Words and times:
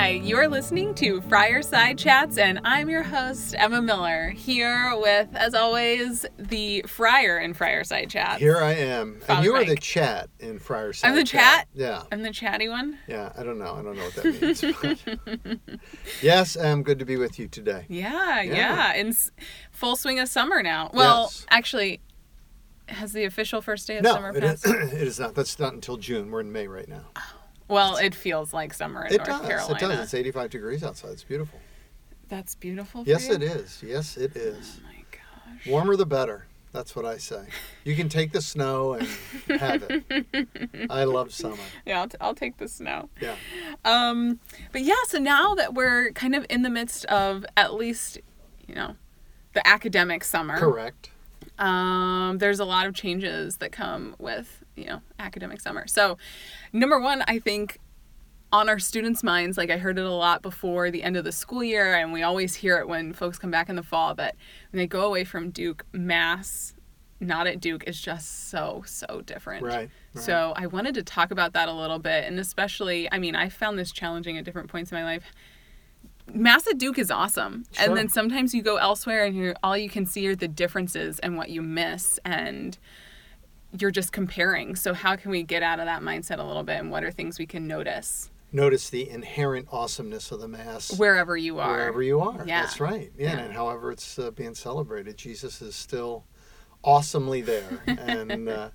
Hi, 0.00 0.12
you're 0.12 0.48
listening 0.48 0.94
to 0.94 1.20
Friarside 1.20 1.98
Chats, 1.98 2.38
and 2.38 2.58
I'm 2.64 2.88
your 2.88 3.02
host, 3.02 3.54
Emma 3.58 3.82
Miller, 3.82 4.30
here 4.30 4.96
with, 4.96 5.28
as 5.34 5.52
always, 5.54 6.24
the 6.38 6.80
Friar 6.86 7.38
in 7.38 7.52
Friarside 7.52 8.08
Chats. 8.08 8.38
Here 8.40 8.56
I 8.56 8.72
am. 8.72 9.20
Father 9.20 9.34
and 9.34 9.44
you 9.44 9.52
are 9.52 9.62
the 9.62 9.76
chat 9.76 10.30
in 10.38 10.58
Friarside. 10.58 10.92
Chats. 11.02 11.04
I'm 11.04 11.14
the 11.16 11.24
chat? 11.24 11.68
Yeah. 11.74 12.02
I'm 12.10 12.22
the 12.22 12.30
chatty 12.32 12.66
one. 12.70 12.96
Yeah. 13.08 13.30
I 13.36 13.42
don't 13.42 13.58
know. 13.58 13.74
I 13.74 13.82
don't 13.82 13.94
know 13.94 14.04
what 14.04 14.14
that 14.14 15.36
means. 15.36 15.60
yes, 16.22 16.56
I'm 16.56 16.82
good 16.82 16.98
to 17.00 17.04
be 17.04 17.18
with 17.18 17.38
you 17.38 17.46
today. 17.46 17.84
Yeah, 17.90 18.40
yeah, 18.40 18.54
Yeah. 18.54 18.94
in 18.94 19.08
s- 19.08 19.30
full 19.70 19.96
swing 19.96 20.18
of 20.18 20.28
summer 20.28 20.62
now. 20.62 20.90
Well, 20.94 21.24
Yes. 21.30 21.44
actually, 21.50 22.00
has 22.88 23.12
the 23.12 23.24
official 23.24 23.60
first 23.60 23.86
day 23.86 23.98
of 23.98 24.04
No, 24.04 24.14
summer 24.14 24.34
it 24.34 24.42
is, 24.44 24.62
passed? 24.62 24.66
it 24.94 25.06
is 25.06 25.20
not. 25.20 25.34
That's 25.34 25.58
not 25.58 25.74
until 25.74 25.98
June. 25.98 26.30
We're 26.30 26.40
in 26.40 26.50
May 26.50 26.68
right 26.68 26.88
now. 26.88 27.04
Oh, 27.16 27.34
Well, 27.70 27.96
it 27.96 28.14
feels 28.14 28.52
like 28.52 28.74
summer 28.74 29.04
in 29.06 29.14
It 29.14 29.16
North 29.18 29.28
does. 29.28 29.46
Carolina. 29.46 29.74
It 29.74 29.80
does. 29.80 30.04
It's 30.04 30.14
85 30.14 30.50
degrees 30.50 30.82
outside. 30.84 31.10
It's 31.12 31.24
beautiful. 31.24 31.58
That's 32.28 32.54
beautiful. 32.54 33.04
For 33.04 33.10
Yes, 33.10 33.28
you? 33.28 33.34
it 33.34 33.42
is. 33.42 33.82
Yes, 33.86 34.16
it 34.16 34.36
is. 34.36 34.80
Oh 34.80 34.86
my 34.86 35.04
gosh. 35.10 35.66
Warmer 35.66 35.96
the 35.96 36.06
better. 36.06 36.46
That's 36.72 36.94
what 36.94 37.04
I 37.04 37.16
say. 37.18 37.46
You 37.82 37.96
can 37.96 38.08
take 38.08 38.30
the 38.30 38.40
snow 38.40 38.92
and 38.94 39.08
have 39.60 39.82
it. 39.88 40.46
I 40.90 41.02
love 41.02 41.32
summer. 41.32 41.56
Yeah, 41.84 42.00
I'll, 42.02 42.08
t- 42.08 42.16
I'll 42.20 42.34
take 42.36 42.58
the 42.58 42.68
snow. 42.68 43.08
Yeah. 43.20 43.34
Um, 43.84 44.38
but 44.70 44.82
yeah, 44.82 44.94
so 45.08 45.18
now 45.18 45.56
that 45.56 45.74
we're 45.74 46.12
kind 46.12 46.36
of 46.36 46.46
in 46.48 46.62
the 46.62 46.70
midst 46.70 47.04
of 47.06 47.44
at 47.56 47.74
least, 47.74 48.18
you 48.68 48.76
know, 48.76 48.94
the 49.54 49.66
academic 49.66 50.22
summer, 50.22 50.58
Correct. 50.58 51.10
um, 51.58 52.38
there's 52.38 52.60
a 52.60 52.64
lot 52.64 52.86
of 52.86 52.94
changes 52.94 53.56
that 53.56 53.72
come 53.72 54.14
with, 54.20 54.62
you 54.80 54.86
know, 54.86 55.00
academic 55.18 55.60
summer. 55.60 55.86
So, 55.86 56.18
number 56.72 56.98
one, 56.98 57.22
I 57.28 57.38
think 57.38 57.78
on 58.52 58.68
our 58.68 58.78
students' 58.78 59.22
minds, 59.22 59.56
like 59.56 59.70
I 59.70 59.76
heard 59.76 59.98
it 59.98 60.04
a 60.04 60.10
lot 60.10 60.42
before 60.42 60.90
the 60.90 61.02
end 61.02 61.16
of 61.16 61.24
the 61.24 61.32
school 61.32 61.62
year, 61.62 61.94
and 61.94 62.12
we 62.12 62.22
always 62.22 62.56
hear 62.56 62.78
it 62.78 62.88
when 62.88 63.12
folks 63.12 63.38
come 63.38 63.50
back 63.50 63.68
in 63.68 63.76
the 63.76 63.82
fall 63.82 64.14
that 64.16 64.34
when 64.72 64.78
they 64.78 64.86
go 64.86 65.06
away 65.06 65.24
from 65.24 65.50
Duke, 65.50 65.84
mass, 65.92 66.74
not 67.20 67.46
at 67.46 67.60
Duke, 67.60 67.84
is 67.86 68.00
just 68.00 68.48
so, 68.50 68.82
so 68.86 69.22
different. 69.24 69.62
Right. 69.62 69.90
right. 70.14 70.24
So 70.24 70.52
I 70.56 70.66
wanted 70.66 70.94
to 70.94 71.02
talk 71.02 71.30
about 71.30 71.52
that 71.52 71.68
a 71.68 71.72
little 71.72 71.98
bit, 72.00 72.24
and 72.24 72.40
especially, 72.40 73.10
I 73.12 73.18
mean, 73.18 73.36
I 73.36 73.48
found 73.48 73.78
this 73.78 73.92
challenging 73.92 74.36
at 74.36 74.44
different 74.44 74.68
points 74.68 74.90
in 74.90 74.98
my 74.98 75.04
life. 75.04 75.24
Mass 76.32 76.66
at 76.66 76.78
Duke 76.78 76.98
is 76.98 77.10
awesome, 77.10 77.64
Sure. 77.72 77.86
and 77.86 77.96
then 77.96 78.08
sometimes 78.08 78.54
you 78.54 78.62
go 78.62 78.76
elsewhere, 78.76 79.24
and 79.24 79.36
you're 79.36 79.54
all 79.62 79.76
you 79.76 79.88
can 79.88 80.06
see 80.06 80.26
are 80.28 80.36
the 80.36 80.48
differences 80.48 81.18
and 81.20 81.36
what 81.36 81.50
you 81.50 81.62
miss, 81.62 82.18
and 82.24 82.78
you're 83.78 83.90
just 83.90 84.12
comparing. 84.12 84.74
So 84.76 84.94
how 84.94 85.16
can 85.16 85.30
we 85.30 85.42
get 85.42 85.62
out 85.62 85.78
of 85.80 85.86
that 85.86 86.02
mindset 86.02 86.38
a 86.38 86.44
little 86.44 86.62
bit, 86.64 86.78
and 86.80 86.90
what 86.90 87.04
are 87.04 87.10
things 87.10 87.38
we 87.38 87.46
can 87.46 87.66
notice 87.66 88.30
Notice 88.52 88.90
the 88.90 89.08
inherent 89.08 89.68
awesomeness 89.70 90.32
of 90.32 90.40
the 90.40 90.48
Mass. 90.48 90.98
wherever 90.98 91.36
you 91.36 91.60
are? 91.60 91.70
wherever 91.76 92.02
you 92.02 92.20
are. 92.20 92.44
Yeah. 92.44 92.62
That's 92.62 92.80
right. 92.80 93.12
Yeah, 93.16 93.34
Yeah. 93.34 93.38
and 93.44 93.52
however 93.54 93.92
it's 93.92 94.18
uh, 94.18 94.32
being 94.32 94.56
celebrated, 94.56 95.16
Jesus 95.16 95.62
is 95.62 95.76
still 95.76 96.24
awesomely 96.82 97.42
there, 97.42 97.80
and 97.86 98.48
uh, 98.48 98.70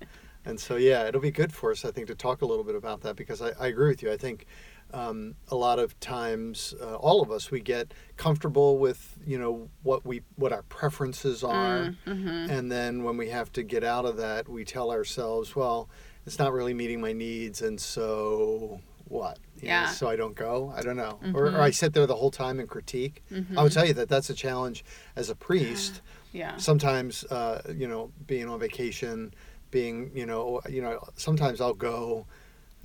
and 0.46 0.58
so 0.58 0.76
yeah, 0.76 1.06
it'll 1.06 1.20
be 1.20 1.30
good 1.30 1.52
for 1.52 1.72
us, 1.72 1.84
I 1.84 1.90
think, 1.90 2.06
to 2.06 2.14
talk 2.14 2.40
a 2.42 2.46
little 2.46 2.64
bit 2.64 2.74
about 2.74 3.02
that 3.02 3.16
because 3.16 3.42
I, 3.42 3.50
I 3.60 3.66
agree 3.66 3.88
with 3.88 4.02
you. 4.02 4.10
I 4.12 4.16
think 4.16 4.46
um, 4.92 5.34
a 5.48 5.56
lot 5.56 5.78
of 5.78 5.98
times, 6.00 6.74
uh, 6.80 6.94
all 6.96 7.20
of 7.22 7.30
us, 7.30 7.50
we 7.50 7.60
get 7.60 7.92
comfortable 8.16 8.78
with 8.78 9.16
you 9.26 9.38
know 9.38 9.68
what 9.82 10.06
we 10.06 10.22
what 10.36 10.52
our 10.52 10.62
preferences 10.62 11.42
are, 11.44 11.94
Mm-hmm. 12.06 12.50
and 12.50 12.70
then 12.70 13.02
when 13.04 13.16
we 13.16 13.28
have 13.30 13.52
to 13.52 13.62
get 13.62 13.82
out 13.84 14.04
of 14.04 14.16
that, 14.18 14.48
we 14.48 14.64
tell 14.64 14.90
ourselves, 14.90 15.54
well, 15.56 15.88
it's 16.26 16.38
not 16.38 16.52
really 16.52 16.74
meeting 16.74 17.00
my 17.00 17.12
needs, 17.12 17.62
and 17.62 17.80
so 17.80 18.80
what? 19.08 19.38
You 19.60 19.68
know, 19.68 19.74
Yeah. 19.74 19.86
so 19.88 20.08
I 20.08 20.16
don't 20.16 20.34
go. 20.34 20.72
I 20.76 20.82
don't 20.82 20.96
know, 20.96 21.18
or, 21.34 21.46
or 21.46 21.60
I 21.60 21.70
sit 21.70 21.92
there 21.92 22.06
the 22.06 22.16
whole 22.16 22.30
time 22.30 22.58
and 22.60 22.68
critique. 22.68 23.22
I 23.56 23.62
would 23.62 23.72
tell 23.72 23.86
you 23.86 23.94
that 23.94 24.08
that's 24.08 24.30
a 24.30 24.34
challenge 24.34 24.84
as 25.14 25.30
a 25.30 25.34
priest. 25.34 26.00
Yeah. 26.32 26.56
Sometimes, 26.58 27.24
uh, 27.24 27.62
you 27.74 27.88
know, 27.88 28.10
being 28.26 28.48
on 28.48 28.58
vacation, 28.60 29.32
being, 29.70 30.10
you 30.14 30.26
know, 30.26 30.60
you 30.68 30.82
know, 30.82 31.00
sometimes 31.16 31.60
I'll 31.60 31.72
go 31.92 32.26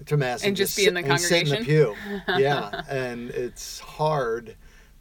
to 0.06 0.18
mass 0.18 0.42
And 0.42 0.50
and, 0.50 0.58
just 0.58 0.76
be 0.78 0.86
in 0.88 0.94
the 0.94 1.04
and 1.06 1.20
sit 1.20 1.44
in 1.44 1.60
the 1.60 1.66
pew. 1.66 1.96
yeah, 2.38 2.82
and 2.90 3.30
it's 3.32 3.80
hard 3.80 4.56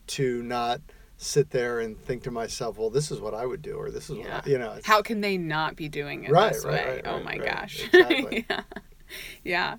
to 0.08 0.42
not 0.42 0.80
sit 1.16 1.50
there 1.50 1.80
and 1.80 1.98
think 2.00 2.22
to 2.22 2.30
myself, 2.30 2.78
well, 2.78 2.88
this 2.90 3.10
is 3.10 3.20
what 3.20 3.34
I 3.34 3.44
would 3.44 3.60
do, 3.62 3.74
or 3.74 3.90
this 3.90 4.08
is 4.10 4.16
Yeah. 4.18 4.36
what 4.36 4.46
I, 4.46 4.50
you 4.50 4.58
know. 4.58 4.78
How 4.84 5.02
can 5.02 5.20
they 5.20 5.36
not 5.36 5.76
be 5.76 5.88
doing 5.88 6.24
it 6.24 6.30
Right, 6.30 6.52
this 6.52 6.64
right, 6.64 6.72
way? 6.86 6.94
right, 6.96 7.06
oh 7.06 7.22
my 7.22 7.36
gosh. 7.36 7.82
Exactly. 7.92 8.46
yeah. 8.48 8.62
Yeah. 9.42 9.76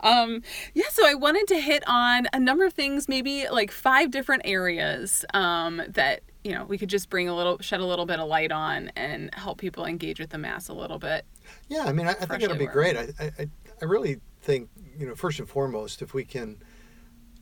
Um, 0.00 0.42
yeah, 0.74 0.84
so 0.90 1.06
I 1.06 1.14
wanted 1.14 1.46
to 1.48 1.58
hit 1.58 1.82
on 1.86 2.26
a 2.34 2.38
number 2.38 2.66
of 2.66 2.74
things, 2.74 3.08
maybe 3.08 3.46
like 3.50 3.70
five 3.70 4.10
different 4.10 4.42
areas 4.44 5.24
um, 5.32 5.80
that, 5.88 6.20
you 6.44 6.52
know, 6.52 6.64
we 6.66 6.76
could 6.76 6.90
just 6.90 7.08
bring 7.08 7.26
a 7.28 7.34
little, 7.34 7.58
shed 7.60 7.80
a 7.80 7.86
little 7.86 8.04
bit 8.04 8.20
of 8.20 8.28
light 8.28 8.52
on 8.52 8.90
and 8.94 9.34
help 9.34 9.56
people 9.58 9.86
engage 9.86 10.20
with 10.20 10.28
the 10.30 10.38
Mass 10.38 10.68
a 10.68 10.74
little 10.74 10.98
bit. 10.98 11.24
Yeah, 11.68 11.84
I 11.84 11.92
mean, 11.92 12.06
I, 12.06 12.10
I 12.10 12.26
think 12.26 12.42
it'll 12.42 12.56
be 12.58 12.66
great. 12.66 12.96
I, 12.96 13.08
I- 13.38 13.48
I 13.82 13.86
really 13.86 14.20
think, 14.44 14.68
you 14.98 15.06
know, 15.06 15.14
first 15.14 15.38
and 15.40 15.48
foremost, 15.48 16.02
if 16.02 16.12
we 16.14 16.24
can 16.24 16.58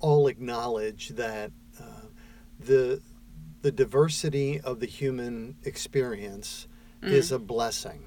all 0.00 0.28
acknowledge 0.28 1.10
that 1.10 1.50
uh, 1.80 2.06
the 2.60 3.00
the 3.62 3.70
diversity 3.72 4.60
of 4.60 4.80
the 4.80 4.86
human 4.86 5.56
experience 5.64 6.66
is 7.02 7.30
a 7.32 7.38
blessing. 7.38 8.02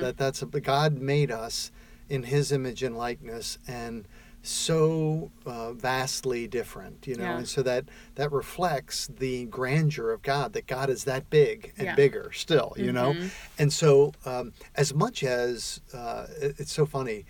That 0.00 0.16
that's 0.16 0.42
a, 0.42 0.46
God 0.46 0.98
made 0.98 1.30
us 1.30 1.72
in 2.08 2.24
His 2.24 2.52
image 2.52 2.82
and 2.82 2.96
likeness, 2.96 3.58
and 3.66 4.06
so 4.42 5.30
uh, 5.46 5.72
vastly 5.72 6.46
different, 6.48 7.06
you 7.06 7.14
know, 7.16 7.24
Yeah. 7.24 7.38
and 7.38 7.48
so 7.48 7.62
that 7.62 7.84
that 8.16 8.30
reflects 8.32 9.06
the 9.06 9.46
grandeur 9.46 10.10
of 10.12 10.22
God. 10.22 10.52
That 10.52 10.66
God 10.66 10.90
is 10.90 11.04
that 11.04 11.30
big 11.30 11.72
and 11.78 11.86
Yeah. 11.86 11.94
bigger 11.94 12.30
still, 12.32 12.74
you 12.76 12.92
know, 12.92 13.14
Mhm. 13.14 13.30
and 13.58 13.72
so 13.72 14.12
um, 14.26 14.52
as 14.74 14.92
much 14.92 15.22
as 15.24 15.80
uh, 15.94 16.26
it- 16.40 16.56
it's 16.58 16.72
so 16.72 16.84
funny, 16.86 17.24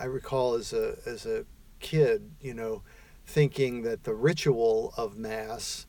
I 0.00 0.04
recall 0.04 0.54
as 0.54 0.72
a 0.72 0.96
as 1.06 1.26
a 1.26 1.44
kid, 1.80 2.30
you 2.40 2.54
know, 2.54 2.82
thinking 3.26 3.82
that 3.82 4.04
the 4.04 4.14
ritual 4.14 4.92
of 4.96 5.16
mass 5.16 5.86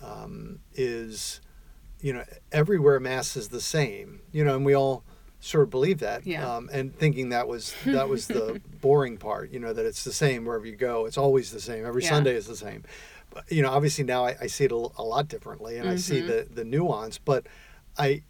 um, 0.00 0.60
is, 0.74 1.40
you 2.00 2.12
know, 2.12 2.24
everywhere 2.52 3.00
mass 3.00 3.36
is 3.36 3.48
the 3.48 3.60
same, 3.60 4.20
you 4.32 4.44
know, 4.44 4.56
and 4.56 4.64
we 4.64 4.74
all 4.74 5.04
sort 5.40 5.62
of 5.64 5.70
believe 5.70 5.98
that, 6.00 6.26
Yeah. 6.26 6.56
um, 6.56 6.68
and 6.72 6.96
thinking 6.96 7.28
that 7.28 7.46
was 7.46 7.74
that 7.86 8.08
was 8.08 8.26
the 8.26 8.60
boring 8.80 9.16
part, 9.18 9.50
you 9.50 9.60
know, 9.60 9.72
that 9.72 9.86
it's 9.86 10.02
the 10.04 10.12
same 10.12 10.44
wherever 10.44 10.66
you 10.66 10.76
go, 10.76 11.06
it's 11.06 11.18
always 11.18 11.50
the 11.52 11.60
same, 11.60 11.84
every 11.86 12.02
Yeah. 12.02 12.08
Sunday 12.10 12.34
is 12.34 12.46
the 12.46 12.56
same. 12.56 12.82
But 13.30 13.44
you 13.52 13.62
know, 13.62 13.70
obviously 13.70 14.04
now 14.04 14.24
I, 14.24 14.36
I 14.40 14.46
see 14.46 14.64
it 14.64 14.72
a, 14.72 14.74
a 14.74 15.02
lot 15.04 15.28
differently, 15.28 15.76
and 15.78 15.88
I 15.88 15.96
see 15.96 16.20
Mhm. 16.22 16.26
the 16.26 16.48
the 16.54 16.64
nuance, 16.64 17.18
but 17.18 17.46
I, 17.96 18.22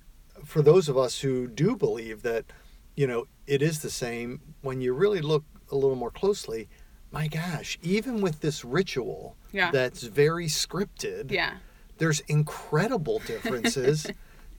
for 0.44 0.60
those 0.62 0.88
of 0.88 0.96
us 0.98 1.20
who 1.20 1.46
do 1.46 1.76
believe 1.76 2.22
that, 2.22 2.44
you 2.98 3.06
know, 3.06 3.26
it 3.46 3.62
is 3.62 3.78
the 3.78 3.90
same, 3.90 4.40
when 4.62 4.80
you 4.80 4.92
really 4.92 5.20
look 5.20 5.44
a 5.70 5.76
little 5.76 5.94
more 5.94 6.10
closely, 6.10 6.68
my 7.12 7.28
gosh, 7.28 7.78
even 7.80 8.20
with 8.20 8.40
this 8.40 8.64
ritual 8.64 9.36
Yeah. 9.52 9.70
that's 9.70 10.02
very 10.02 10.46
scripted, 10.48 11.30
Yeah. 11.30 11.58
there's 11.98 12.18
incredible 12.26 13.20
differences 13.24 14.08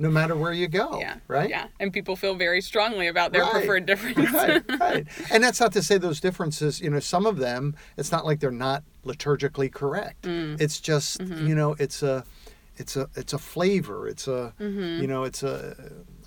no 0.01 0.09
matter 0.09 0.33
where 0.38 0.53
you 0.53 0.69
go. 0.69 0.97
yeah. 1.01 1.17
Right? 1.27 1.50
Yeah. 1.50 1.67
And 1.81 1.91
people 1.91 2.16
feel 2.16 2.33
very 2.35 2.61
strongly 2.61 3.07
about 3.07 3.33
their 3.33 3.41
Right. 3.41 3.51
preferred 3.51 3.85
difference. 3.85 4.31
right, 4.33 4.63
right. 4.79 5.06
And 5.29 5.44
that's 5.44 5.59
not 5.59 5.73
to 5.73 5.83
say 5.83 5.97
those 5.97 6.21
differences, 6.21 6.79
you 6.79 6.89
know, 6.89 7.01
some 7.01 7.25
of 7.25 7.35
them, 7.39 7.75
it's 7.97 8.09
not 8.09 8.25
like 8.25 8.39
they're 8.39 8.51
not 8.51 8.83
liturgically 9.06 9.69
correct. 9.69 10.21
Mm. 10.21 10.61
It's 10.61 10.79
just, 10.79 11.19
Mm-hmm. 11.19 11.45
you 11.47 11.56
know, 11.56 11.75
it's 11.77 12.01
a, 12.01 12.23
it's 12.77 12.95
a, 12.95 13.09
it's 13.17 13.33
a 13.33 13.38
flavor. 13.38 14.07
It's 14.07 14.29
a, 14.29 14.53
Mhm. 14.61 15.01
you 15.01 15.07
know, 15.07 15.25
it's 15.25 15.44
a, 15.44 15.75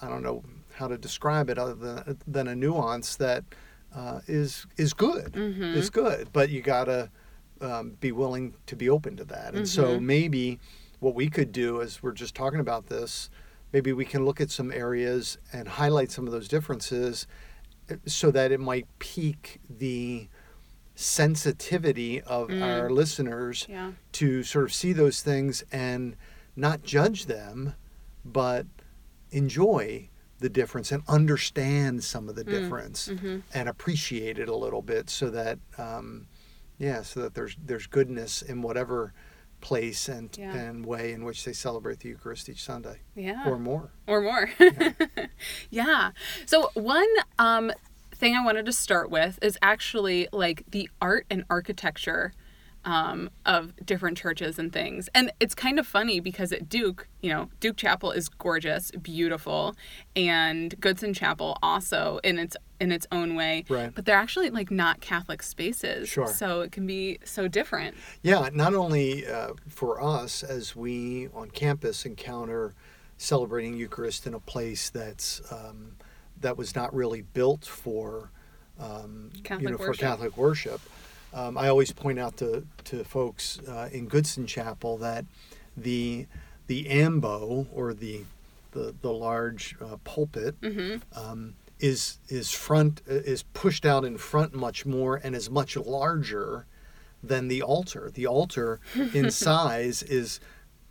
I 0.02 0.08
don't 0.10 0.22
know 0.22 0.44
how 0.82 0.88
to 0.88 0.98
describe 0.98 1.48
it 1.48 1.58
other 1.58 1.74
than, 1.74 2.18
than 2.26 2.48
a 2.48 2.56
nuance 2.56 3.14
that 3.16 3.44
uh, 3.94 4.20
is 4.26 4.66
is 4.76 4.92
good. 4.94 5.32
Mhm. 5.34 5.76
Is 5.76 5.90
good, 5.90 6.28
but 6.32 6.50
you 6.50 6.60
gotta 6.60 7.08
um, 7.60 7.90
be 8.00 8.10
willing 8.10 8.54
to 8.66 8.74
be 8.74 8.88
open 8.90 9.16
to 9.16 9.24
that. 9.24 9.54
And 9.54 9.68
so 9.68 9.84
Mhm. 9.84 10.02
maybe 10.02 10.58
what 10.98 11.14
we 11.14 11.28
could 11.30 11.52
do, 11.52 11.80
as 11.80 12.02
we're 12.02 12.10
just 12.24 12.34
talking 12.34 12.58
about 12.58 12.88
this, 12.88 13.30
maybe 13.72 13.92
we 13.92 14.04
can 14.04 14.24
look 14.24 14.40
at 14.40 14.50
some 14.50 14.72
areas 14.72 15.38
and 15.52 15.68
highlight 15.68 16.10
some 16.10 16.26
of 16.26 16.32
those 16.32 16.48
differences 16.48 17.28
uh, 17.88 17.94
so 18.06 18.32
that 18.32 18.50
it 18.50 18.58
might 18.58 18.86
pique 18.98 19.60
the 19.70 20.26
sensitivity 20.96 22.20
of 22.22 22.48
Mm. 22.48 22.62
our 22.62 22.90
listeners 22.90 23.66
Yeah. 23.68 23.92
to 24.12 24.42
sort 24.42 24.64
of 24.64 24.72
see 24.74 24.92
those 24.92 25.22
things 25.22 25.62
and 25.70 26.16
not 26.56 26.82
judge 26.82 27.26
them, 27.26 27.74
but 28.24 28.66
enjoy 29.30 30.08
the 30.42 30.48
difference 30.50 30.92
and 30.92 31.02
understand 31.08 32.04
some 32.04 32.28
of 32.28 32.34
the 32.34 32.44
Mm. 32.44 32.50
difference 32.50 33.06
hmm 33.08 33.38
and 33.54 33.68
appreciate 33.68 34.38
it 34.38 34.48
a 34.48 34.54
little 34.56 34.82
bit 34.82 35.08
so 35.08 35.30
that 35.30 35.58
um, 35.78 36.26
yeah 36.78 37.02
so 37.02 37.20
that 37.22 37.34
there's 37.34 37.56
there's 37.64 37.86
goodness 37.86 38.42
in 38.42 38.60
whatever 38.62 39.12
place 39.60 40.08
and 40.08 40.36
Yeah. 40.36 40.54
and 40.56 40.84
way 40.84 41.12
in 41.12 41.24
which 41.24 41.44
they 41.44 41.52
celebrate 41.52 42.00
the 42.00 42.08
Eucharist 42.10 42.48
each 42.48 42.62
Sunday 42.64 42.98
Yeah. 43.14 43.48
or 43.48 43.58
more. 43.58 43.92
or 44.08 44.20
more. 44.20 44.50
yeah. 45.70 46.10
So 46.46 46.70
one 46.74 47.06
um, 47.38 47.70
thing 48.12 48.34
I 48.34 48.44
wanted 48.44 48.66
to 48.66 48.72
start 48.72 49.08
with 49.10 49.38
is 49.40 49.56
actually 49.62 50.28
like 50.32 50.64
the 50.68 50.90
art 51.00 51.26
and 51.30 51.44
architecture 51.48 52.32
um, 52.84 53.30
of 53.46 53.74
different 53.84 54.18
churches 54.18 54.58
and 54.58 54.72
things. 54.72 55.08
And 55.14 55.32
it's 55.40 55.54
kind 55.54 55.78
of 55.78 55.86
funny 55.86 56.20
because 56.20 56.52
at 56.52 56.68
Duke, 56.68 57.08
you 57.20 57.30
know, 57.30 57.48
Duke 57.60 57.76
Chapel 57.76 58.10
is 58.10 58.28
gorgeous, 58.28 58.90
beautiful, 58.90 59.76
and 60.16 60.78
Goodson 60.80 61.14
Chapel 61.14 61.58
also 61.62 62.18
in 62.24 62.38
its 62.38 62.56
in 62.80 62.90
its 62.90 63.06
own 63.12 63.36
way. 63.36 63.64
Right. 63.68 63.94
But 63.94 64.04
they're 64.06 64.16
actually 64.16 64.50
like 64.50 64.70
not 64.70 65.00
Catholic 65.00 65.42
spaces. 65.42 66.08
Sure. 66.08 66.26
So 66.26 66.62
it 66.62 66.72
can 66.72 66.86
be 66.86 67.18
so 67.24 67.46
different. 67.46 67.96
Yeah, 68.22 68.48
not 68.52 68.74
only 68.74 69.26
uh, 69.26 69.52
for 69.68 70.02
us 70.02 70.42
as 70.42 70.74
we 70.74 71.28
on 71.34 71.50
campus 71.50 72.04
encounter 72.04 72.74
celebrating 73.16 73.76
Eucharist 73.76 74.26
in 74.26 74.34
a 74.34 74.40
place 74.40 74.90
that's 74.90 75.40
um, 75.52 75.92
that 76.40 76.56
was 76.56 76.74
not 76.74 76.92
really 76.92 77.22
built 77.22 77.64
for 77.64 78.32
um, 78.80 79.30
Catholic 79.44 79.62
you 79.62 79.70
know 79.70 79.76
for 79.76 79.88
worship. 79.88 80.00
Catholic 80.00 80.36
worship. 80.36 80.80
Um, 81.34 81.56
I 81.56 81.68
always 81.68 81.92
point 81.92 82.18
out 82.18 82.36
to 82.38 82.66
to 82.84 83.04
folks 83.04 83.58
uh, 83.68 83.88
in 83.92 84.06
Goodson 84.06 84.46
Chapel 84.46 84.98
that 84.98 85.24
the 85.76 86.26
the 86.66 86.88
ambo 86.88 87.66
or 87.72 87.94
the 87.94 88.22
the, 88.72 88.94
the 89.02 89.12
large 89.12 89.76
uh, 89.80 89.96
pulpit 90.04 90.60
Mm-hmm. 90.60 90.96
um, 91.18 91.54
is 91.80 92.18
is 92.28 92.50
front 92.50 93.02
is 93.06 93.42
pushed 93.54 93.84
out 93.84 94.04
in 94.04 94.16
front 94.18 94.54
much 94.54 94.86
more 94.86 95.16
and 95.22 95.34
is 95.34 95.50
much 95.50 95.76
larger 95.76 96.66
than 97.22 97.48
the 97.48 97.62
altar. 97.62 98.10
The 98.12 98.26
altar 98.26 98.80
in 99.14 99.30
size 99.46 100.02
is 100.02 100.40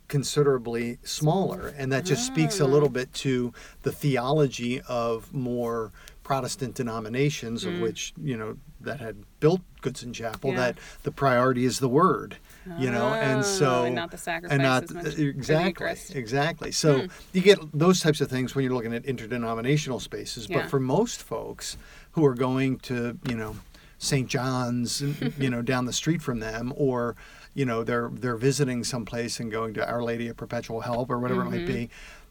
considerably 0.08 0.98
smaller, 1.02 1.68
and 1.78 1.90
that 1.92 2.04
just 2.04 2.26
speaks 2.26 2.60
a 2.60 2.66
little 2.66 2.88
bit 2.90 3.12
to 3.14 3.52
the 3.82 3.92
theology 3.92 4.80
of 4.82 5.32
more 5.32 5.90
Protestant 6.22 6.74
denominations, 6.74 7.64
of 7.64 7.80
which 7.80 8.12
you 8.22 8.36
know 8.36 8.56
that 8.80 9.00
had 9.00 9.16
built 9.40 9.60
Goodson 9.80 10.12
Chapel. 10.12 10.50
Yeah. 10.50 10.56
That 10.56 10.78
the 11.02 11.10
priority 11.12 11.64
is 11.64 11.78
the 11.80 11.88
Word, 11.88 12.36
you 12.78 12.90
know, 12.90 13.06
and 13.08 13.44
so 13.44 13.82
Oh, 13.82 13.84
and 13.84 13.94
not 13.94 14.10
the 14.10 14.18
sacrifice 14.18 14.52
and 14.52 14.62
not 14.62 14.84
exactly 15.18 15.96
exactly 16.14 16.72
so 16.72 17.06
you 17.32 17.40
get 17.40 17.58
those 17.72 18.00
types 18.00 18.20
of 18.20 18.28
things 18.30 18.54
when 18.54 18.64
you're 18.64 18.74
looking 18.74 18.94
at 18.94 19.04
interdenominational 19.04 20.00
spaces 20.00 20.48
Yeah. 20.48 20.60
but 20.62 20.70
for 20.70 20.78
most 20.80 21.22
folks 21.22 21.76
who 22.12 22.24
are 22.24 22.34
going 22.34 22.78
to 22.80 23.18
you 23.28 23.34
know 23.34 23.56
st 23.98 24.28
john's 24.28 25.00
you 25.38 25.50
know 25.50 25.62
down 25.62 25.86
the 25.86 25.92
street 25.92 26.22
from 26.22 26.38
them 26.40 26.72
or 26.76 27.16
you 27.54 27.64
know 27.64 27.82
they're 27.84 28.10
they're 28.14 28.36
visiting 28.36 28.84
someplace 28.84 29.40
and 29.40 29.50
going 29.50 29.74
to 29.74 29.88
our 29.88 30.02
lady 30.02 30.28
of 30.28 30.36
perpetual 30.36 30.80
help 30.82 31.10
or 31.10 31.18
whatever 31.18 31.42
it 31.42 31.50
might 31.50 31.66
be 31.66 31.72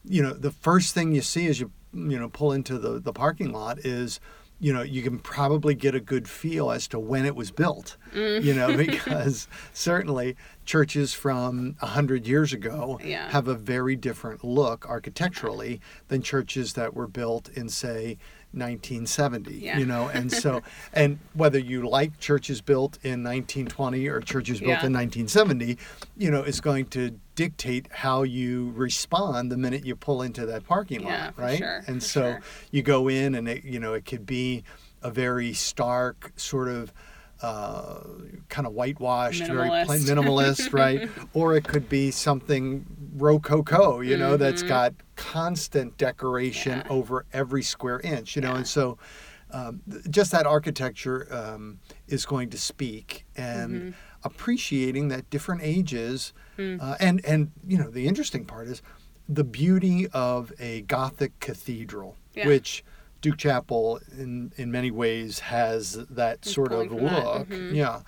Mm-hmm. 0.04 0.12
you 0.14 0.22
know 0.22 0.32
the 0.32 0.50
first 0.50 0.94
thing 0.94 1.12
you 1.14 1.22
see 1.22 1.46
as 1.46 1.60
you 1.60 1.70
you 1.92 2.18
know 2.18 2.28
pull 2.28 2.52
into 2.52 2.78
the 2.78 2.98
the 3.00 3.12
parking 3.12 3.52
lot 3.52 3.78
is 3.80 4.18
you 4.60 4.72
know 4.72 4.82
you 4.82 5.02
can 5.02 5.18
probably 5.18 5.74
get 5.74 5.94
a 5.94 6.00
good 6.00 6.28
feel 6.28 6.70
as 6.70 6.86
to 6.88 6.98
when 6.98 7.24
it 7.26 7.34
was 7.36 7.50
built 7.50 7.96
Mm. 8.14 8.42
you 8.44 8.54
know 8.54 8.76
because 8.86 9.48
certainly 9.72 10.36
churches 10.64 11.12
from 11.14 11.76
a 11.82 11.86
hundred 11.86 12.26
years 12.26 12.52
ago 12.52 13.00
Yeah. 13.02 13.28
have 13.30 13.48
a 13.48 13.54
very 13.54 13.96
different 13.96 14.44
look 14.44 14.88
architecturally 14.88 15.80
than 16.08 16.22
churches 16.22 16.74
that 16.74 16.94
were 16.94 17.08
built 17.08 17.48
in 17.50 17.68
say 17.68 18.18
1970 18.52 19.54
Yeah. 19.54 19.78
you 19.78 19.86
know 19.86 20.08
and 20.08 20.30
so 20.30 20.62
and 20.92 21.18
whether 21.34 21.58
you 21.58 21.88
like 21.88 22.18
churches 22.20 22.60
built 22.60 22.98
in 23.02 23.22
1920 23.24 24.06
or 24.08 24.20
churches 24.20 24.60
built 24.60 24.68
Yeah. 24.82 24.86
in 24.86 24.92
1970 24.92 25.78
you 26.16 26.30
know 26.30 26.42
is 26.42 26.60
going 26.60 26.86
to 26.86 27.18
dictate 27.34 27.88
how 27.90 28.22
you 28.22 28.72
respond 28.76 29.50
the 29.50 29.56
minute 29.56 29.86
you 29.86 29.96
pull 29.96 30.22
into 30.22 30.44
that 30.46 30.66
parking 30.66 31.02
Yeah, 31.02 31.26
lot 31.26 31.38
right 31.38 31.58
sure, 31.58 31.82
and 31.86 32.02
so 32.02 32.20
sure. 32.32 32.40
you 32.70 32.82
go 32.82 33.08
in 33.08 33.34
and 33.34 33.48
it 33.48 33.64
you 33.64 33.80
know 33.80 33.94
it 33.94 34.04
could 34.04 34.26
be 34.26 34.64
a 35.02 35.10
very 35.10 35.52
stark 35.52 36.32
sort 36.36 36.68
of 36.68 36.92
uh, 37.42 38.00
kind 38.48 38.66
of 38.66 38.72
whitewashed, 38.72 39.46
very 39.46 39.68
plain, 39.68 40.00
Minimalist. 40.00 40.68
minimalist, 40.70 40.72
right? 40.72 41.08
Or 41.34 41.56
it 41.56 41.64
could 41.64 41.88
be 41.88 42.10
something 42.10 42.86
rococo, 43.16 44.00
you 44.00 44.16
know, 44.16 44.36
that's 44.36 44.62
Mhm. 44.62 44.68
got 44.68 44.94
constant 45.16 45.96
decoration 45.98 46.78
Yeah. 46.78 46.92
over 46.96 47.26
every 47.32 47.62
square 47.62 48.00
inch, 48.00 48.36
you 48.36 48.42
know, 48.42 48.52
Yeah. 48.52 48.58
and 48.58 48.66
so 48.66 48.98
um, 49.50 49.82
just 50.08 50.30
that 50.32 50.46
architecture 50.46 51.28
um, 51.30 51.78
is 52.08 52.24
going 52.24 52.48
to 52.50 52.56
speak 52.58 53.26
and 53.36 53.72
Mm-hmm. 53.74 53.90
appreciating 54.24 55.08
that 55.08 55.28
different 55.28 55.60
ages, 55.62 56.32
Mm. 56.58 56.80
uh, 56.80 56.96
and 57.00 57.22
and 57.26 57.50
you 57.66 57.76
know 57.76 57.90
the 57.90 58.06
interesting 58.06 58.44
part 58.46 58.66
is 58.68 58.80
the 59.28 59.44
beauty 59.44 60.06
of 60.08 60.52
a 60.58 60.82
Gothic 60.82 61.38
cathedral, 61.40 62.16
Yeah. 62.34 62.46
which 62.46 62.82
Duke 63.22 63.38
Chapel 63.38 63.98
in 64.18 64.52
in 64.56 64.70
many 64.70 64.90
ways 64.90 65.38
has 65.38 65.94
that 66.10 66.38
It's 66.42 66.52
sort 66.52 66.72
of 66.72 66.88
pulling 66.88 66.88
from 66.90 67.04
that, 67.06 67.24
look. 67.38 67.48
mhm. 67.48 67.74
Yeah. 67.74 68.02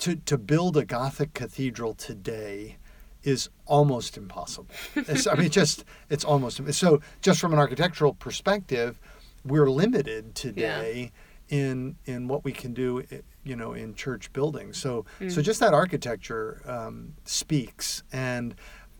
To 0.00 0.16
to 0.16 0.36
build 0.36 0.76
a 0.76 0.84
Gothic 0.84 1.32
cathedral 1.34 1.94
today 1.94 2.78
is 3.22 3.48
almost 3.66 4.16
impossible. 4.16 4.70
I 4.96 5.34
mean, 5.36 5.50
just 5.60 5.84
it's 6.10 6.24
almost 6.24 6.60
so. 6.74 7.00
Just 7.22 7.40
from 7.40 7.52
an 7.52 7.58
architectural 7.58 8.14
perspective, 8.14 8.98
we're 9.44 9.70
limited 9.70 10.34
today 10.34 11.12
in 11.48 11.96
in 12.06 12.26
what 12.28 12.44
we 12.44 12.52
can 12.52 12.72
do, 12.74 13.04
you 13.44 13.56
know, 13.56 13.72
in 13.72 13.94
church 13.94 14.32
buildings. 14.32 14.76
So 14.78 15.04
so 15.18 15.24
Mm. 15.40 15.42
just 15.44 15.60
that 15.60 15.74
architecture 15.74 16.62
um, 16.66 17.14
speaks 17.24 18.02
and. 18.12 18.54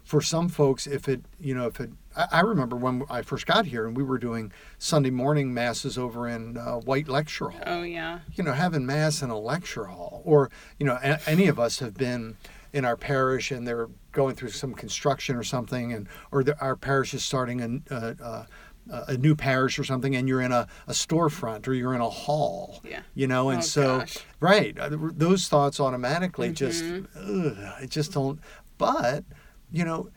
For 0.07 0.21
some 0.21 0.49
folks, 0.49 0.87
if 0.87 1.09
it, 1.09 1.21
you 1.41 1.53
know, 1.53 1.67
if 1.67 1.81
it, 1.81 1.91
I, 2.17 2.27
I 2.31 2.41
remember 2.43 2.77
when 2.77 3.03
I 3.11 3.23
first 3.23 3.45
got 3.45 3.67
here 3.67 3.89
and 3.89 3.97
we 3.97 4.05
were 4.05 4.19
doing 4.19 4.53
Sunday 4.79 5.11
morning 5.11 5.53
masses 5.53 5.99
over 5.99 6.29
in 6.29 6.57
uh, 6.57 6.77
White 6.77 7.09
Lecture 7.09 7.49
Hall 7.49 7.61
Oh 7.67 7.83
yeah. 7.83 8.21
you 8.35 8.45
know, 8.45 8.53
having 8.53 8.87
mass 8.87 9.21
in 9.21 9.31
a 9.31 9.39
lecture 9.39 9.87
hall, 9.87 10.23
or 10.25 10.49
you 10.79 10.87
know, 10.87 10.97
a- 11.03 11.19
any 11.29 11.49
of 11.49 11.59
us 11.59 11.81
have 11.81 11.95
been 11.95 12.37
in 12.73 12.85
our 12.85 12.97
parish 12.97 13.51
and 13.51 13.67
they're 13.67 13.89
going 14.13 14.37
through 14.37 14.51
some 14.51 14.75
construction 14.75 15.35
or 15.35 15.43
something, 15.43 15.93
and 15.93 16.07
or 16.31 16.45
the, 16.45 16.57
our 16.61 16.77
parish 16.77 17.13
is 17.13 17.25
starting 17.25 17.61
a, 17.91 17.93
a, 17.93 18.07
a, 18.25 18.47
a 19.09 19.17
new 19.17 19.35
parish 19.35 19.77
or 19.77 19.83
something, 19.83 20.15
and 20.15 20.29
you're 20.29 20.41
in 20.41 20.53
a, 20.53 20.69
a 20.87 20.93
storefront 20.93 21.67
or 21.67 21.75
you're 21.75 21.97
in 21.97 22.01
a 22.01 22.09
hall, 22.09 22.81
Yeah. 22.89 23.01
you 23.17 23.27
know, 23.27 23.49
and 23.51 23.59
Oh, 23.59 23.63
so 23.63 23.99
gosh. 23.99 24.19
right, 24.39 24.79
uh, 24.79 24.89
those 24.93 25.49
thoughts 25.49 25.81
automatically 25.81 26.53
just, 26.53 26.85
Mm-hmm. 26.85 27.49
ugh, 27.49 27.73
I 27.83 27.87
just 27.87 28.13
don't. 28.13 28.39
But 28.79 29.25
you 29.71 29.85
know, 29.85 30.11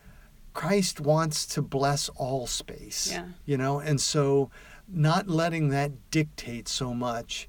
Christ 0.52 1.00
wants 1.00 1.46
to 1.46 1.62
bless 1.62 2.08
all 2.10 2.46
space, 2.46 3.08
Yeah. 3.12 3.26
you 3.46 3.56
know, 3.56 3.78
and 3.78 4.00
so 4.00 4.50
not 4.88 5.28
letting 5.28 5.68
that 5.68 6.10
dictate 6.10 6.66
so 6.68 6.92
much 6.94 7.48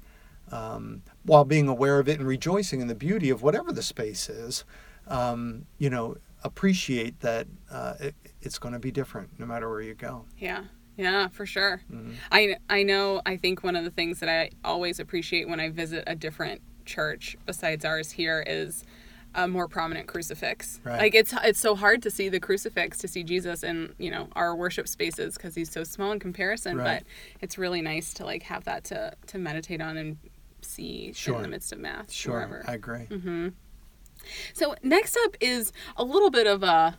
um, 0.52 1.02
while 1.24 1.44
being 1.44 1.66
aware 1.66 1.98
of 1.98 2.08
it 2.08 2.18
and 2.18 2.28
rejoicing 2.28 2.80
in 2.80 2.86
the 2.88 2.94
beauty 2.94 3.30
of 3.30 3.42
whatever 3.42 3.72
the 3.72 3.82
space 3.82 4.28
is, 4.28 4.64
um, 5.08 5.66
you 5.78 5.88
know, 5.90 6.16
appreciate 6.44 7.18
that 7.20 7.46
uh, 7.70 7.94
it, 8.00 8.14
it's 8.42 8.58
going 8.58 8.72
to 8.74 8.78
be 8.78 8.90
different 8.90 9.30
no 9.38 9.46
matter 9.46 9.68
where 9.68 9.80
you 9.80 9.94
go. 9.94 10.24
Yeah. 10.38 10.64
Yeah, 10.96 11.28
for 11.28 11.46
sure. 11.46 11.80
Mhm. 11.90 12.14
I 12.30 12.56
I 12.68 12.82
know 12.82 13.22
I 13.24 13.38
think 13.38 13.64
one 13.64 13.76
of 13.76 13.84
the 13.84 13.90
things 13.90 14.20
that 14.20 14.28
I 14.28 14.50
always 14.62 15.00
appreciate 15.00 15.48
when 15.48 15.58
I 15.58 15.70
visit 15.70 16.04
a 16.06 16.14
different 16.14 16.60
church 16.84 17.34
besides 17.46 17.84
ours 17.86 18.12
here 18.12 18.44
is 18.46 18.84
a 19.34 19.48
more 19.48 19.66
prominent 19.68 20.06
crucifix. 20.06 20.80
Right. 20.84 20.98
Like 20.98 21.14
it's 21.14 21.32
it's 21.44 21.58
so 21.60 21.74
hard 21.74 22.02
to 22.02 22.10
see 22.10 22.28
the 22.28 22.40
crucifix 22.40 22.98
to 22.98 23.08
see 23.08 23.22
Jesus 23.24 23.62
in, 23.62 23.94
you 23.98 24.10
know, 24.10 24.28
our 24.34 24.54
worship 24.54 24.86
spaces 24.88 25.38
cuz 25.38 25.54
he's 25.54 25.70
so 25.70 25.84
small 25.84 26.12
in 26.12 26.18
comparison, 26.18 26.76
Right. 26.76 27.02
but 27.02 27.04
it's 27.40 27.56
really 27.58 27.80
nice 27.82 28.12
to 28.14 28.24
like 28.24 28.42
have 28.44 28.64
that 28.64 28.84
to 28.84 29.14
to 29.28 29.38
meditate 29.38 29.80
on 29.80 29.96
and 29.96 30.18
see 30.60 31.12
Sure. 31.14 31.36
in 31.36 31.42
the 31.42 31.48
midst 31.48 31.72
of 31.72 31.78
mass 31.78 32.12
Sure, 32.12 32.34
wherever. 32.34 32.62
I 32.68 32.74
agree. 32.74 33.06
Mm-hmm. 33.10 33.48
So 34.54 34.74
next 34.82 35.16
up 35.24 35.36
is 35.40 35.72
a 35.96 36.04
little 36.04 36.30
bit 36.30 36.46
of 36.46 36.62
a, 36.62 36.96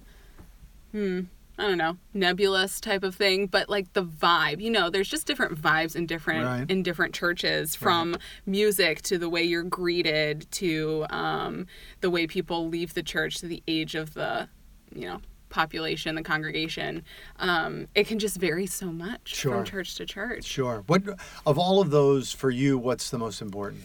hmm, 0.91 1.21
I 1.57 1.67
don't 1.67 1.77
know, 1.77 1.97
nebulous 2.15 2.81
type 2.81 3.03
of 3.03 3.13
thing, 3.15 3.45
but 3.45 3.69
like 3.69 3.93
the 3.93 4.03
vibe. 4.03 4.59
You 4.59 4.71
know, 4.71 4.89
there's 4.89 5.07
just 5.07 5.27
different 5.27 5.61
vibes 5.61 5.95
in 5.95 6.07
different 6.07 6.45
Right. 6.45 6.69
in 6.71 6.81
different 6.81 7.13
churches, 7.13 7.75
from 7.75 8.17
music 8.47 9.03
to 9.03 9.19
the 9.19 9.29
way 9.29 9.43
you're 9.43 9.61
greeted 9.63 10.47
to 10.53 11.05
um, 11.11 11.67
the 12.01 12.09
way 12.09 12.25
people 12.25 12.67
leave 12.69 12.95
the 12.95 13.03
church 13.03 13.37
to 13.41 13.45
the 13.45 13.61
age 13.67 13.93
of 13.93 14.15
the, 14.15 14.49
you 14.95 15.05
know, 15.05 15.21
population, 15.49 16.15
the 16.15 16.23
congregation. 16.23 17.03
Um, 17.37 17.87
it 17.93 18.07
can 18.07 18.17
just 18.17 18.37
vary 18.37 18.65
so 18.65 18.87
much 18.91 19.35
Sure. 19.35 19.57
from 19.57 19.65
church 19.65 19.93
to 19.97 20.05
church. 20.07 20.45
Sure. 20.45 20.83
What 20.87 21.03
of 21.45 21.59
all 21.59 21.79
of 21.79 21.91
those 21.91 22.31
for 22.31 22.49
you? 22.49 22.79
What's 22.79 23.11
the 23.11 23.19
most 23.19 23.39
important? 23.43 23.83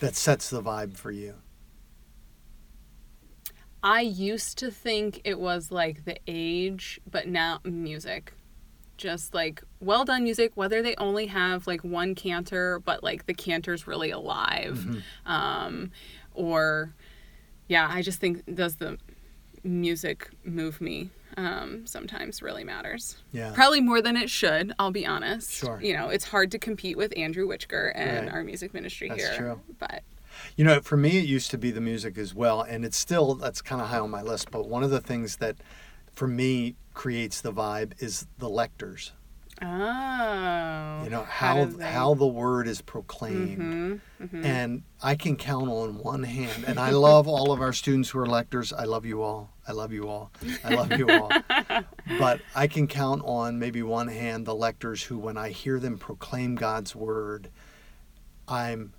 That 0.00 0.14
sets 0.16 0.50
the 0.50 0.62
vibe 0.62 0.98
for 0.98 1.10
you. 1.10 1.34
I 3.82 4.00
used 4.02 4.58
to 4.58 4.70
think 4.70 5.20
it 5.24 5.40
was 5.40 5.72
like 5.72 6.04
the 6.04 6.18
age, 6.26 7.00
but 7.10 7.26
now 7.28 7.60
music. 7.64 8.32
Just 8.96 9.34
like 9.34 9.62
well 9.80 10.04
done 10.04 10.22
music, 10.22 10.52
whether 10.54 10.80
they 10.82 10.94
only 10.96 11.26
have 11.26 11.66
like 11.66 11.82
one 11.82 12.14
cantor, 12.14 12.78
but 12.84 13.02
like 13.02 13.26
the 13.26 13.34
cantor's 13.34 13.86
really 13.86 14.10
alive. 14.10 15.02
Um, 15.26 15.90
or, 16.34 16.94
yeah, 17.66 17.88
I 17.90 18.02
just 18.02 18.20
think 18.20 18.42
does 18.54 18.76
the 18.76 18.98
music 19.64 20.30
move 20.44 20.80
me 20.80 21.10
um, 21.36 21.84
sometimes 21.86 22.42
really 22.42 22.62
matters. 22.64 23.16
Yeah. 23.32 23.50
Probably 23.54 23.80
more 23.80 24.02
than 24.02 24.16
it 24.16 24.30
should, 24.30 24.72
I'll 24.78 24.90
be 24.92 25.06
honest. 25.06 25.50
Sure. 25.52 25.80
You 25.82 25.94
know, 25.94 26.08
it's 26.08 26.26
hard 26.26 26.50
to 26.52 26.58
compete 26.58 26.96
with 26.96 27.12
Andrew 27.16 27.48
Witchger 27.48 27.90
and 27.94 28.26
Right. 28.26 28.34
our 28.34 28.44
music 28.44 28.72
ministry 28.74 29.08
That's 29.08 29.22
here. 29.22 29.36
true. 29.36 29.60
But 29.78 30.02
You 30.56 30.64
know, 30.64 30.80
for 30.80 30.96
me, 30.96 31.18
it 31.18 31.24
used 31.24 31.50
to 31.52 31.58
be 31.58 31.70
the 31.70 31.80
music 31.80 32.16
as 32.18 32.34
well, 32.34 32.62
and 32.62 32.84
it's 32.84 32.96
still 32.96 33.34
that's 33.34 33.62
kind 33.62 33.80
of 33.80 33.88
high 33.88 33.98
on 33.98 34.10
my 34.10 34.22
list. 34.22 34.50
But 34.50 34.68
one 34.68 34.82
of 34.82 34.90
the 34.90 35.00
things 35.00 35.36
that, 35.36 35.56
for 36.14 36.26
me, 36.28 36.76
creates 36.94 37.40
the 37.40 37.52
vibe 37.52 37.92
is 38.02 38.26
the 38.38 38.48
lectors. 38.48 39.12
Oh. 39.60 41.00
You 41.04 41.10
know 41.10 41.22
how 41.28 41.68
how 41.80 42.14
the 42.14 42.26
word 42.26 42.66
is 42.66 42.82
proclaimed, 42.82 44.00
Mhm, 44.20 44.28
mhm. 44.28 44.44
and 44.44 44.82
I 45.02 45.14
can 45.14 45.36
count 45.36 45.68
on 45.68 45.98
one 45.98 46.24
hand. 46.24 46.64
And 46.66 46.80
I 46.80 46.90
love 46.90 47.28
all 47.28 47.52
of 47.52 47.60
our 47.60 47.72
students 47.72 48.10
who 48.10 48.18
are 48.18 48.26
lectors. 48.26 48.72
I 48.72 48.84
love 48.84 49.06
you 49.06 49.22
all. 49.22 49.50
I 49.68 49.72
love 49.72 49.92
you 49.92 50.08
all. 50.08 50.32
I 50.64 50.74
love 50.74 50.92
you 50.98 51.08
all. 51.08 51.30
but 52.18 52.40
I 52.56 52.66
can 52.66 52.88
count 52.88 53.22
on 53.24 53.60
maybe 53.60 53.82
one 53.84 54.08
hand 54.08 54.46
the 54.46 54.54
lectors 54.54 55.04
who, 55.04 55.16
when 55.18 55.36
I 55.36 55.50
hear 55.50 55.78
them 55.78 55.96
proclaim 55.96 56.56
God's 56.56 56.96
word, 56.96 57.48
I'm 58.48 58.92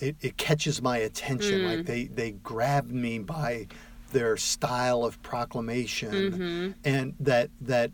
it, 0.00 0.16
it 0.20 0.36
catches 0.36 0.80
my 0.82 0.98
attention. 0.98 1.60
Mm. 1.60 1.76
Like 1.76 1.86
they 1.86 2.04
they 2.06 2.32
grab 2.32 2.90
me 2.90 3.18
by 3.18 3.66
their 4.12 4.36
style 4.36 5.04
of 5.04 5.22
proclamation, 5.22 6.12
Mhm. 6.32 6.74
and 6.84 7.14
that 7.20 7.50
that 7.60 7.90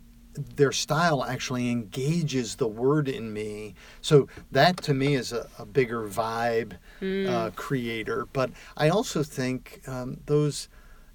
their 0.55 0.71
style 0.71 1.23
actually 1.23 1.69
engages 1.71 2.55
the 2.57 2.67
word 2.67 3.09
in 3.09 3.33
me. 3.33 3.73
So 4.01 4.27
that 4.51 4.77
to 4.83 4.93
me 4.93 5.15
is 5.15 5.31
a, 5.33 5.49
a 5.57 5.65
bigger 5.65 6.07
vibe 6.07 6.73
Mm. 7.01 7.27
uh, 7.27 7.49
creator. 7.55 8.27
But 8.33 8.51
I 8.75 8.89
also 8.89 9.23
think 9.23 9.81
um, 9.87 10.17
those, 10.27 10.69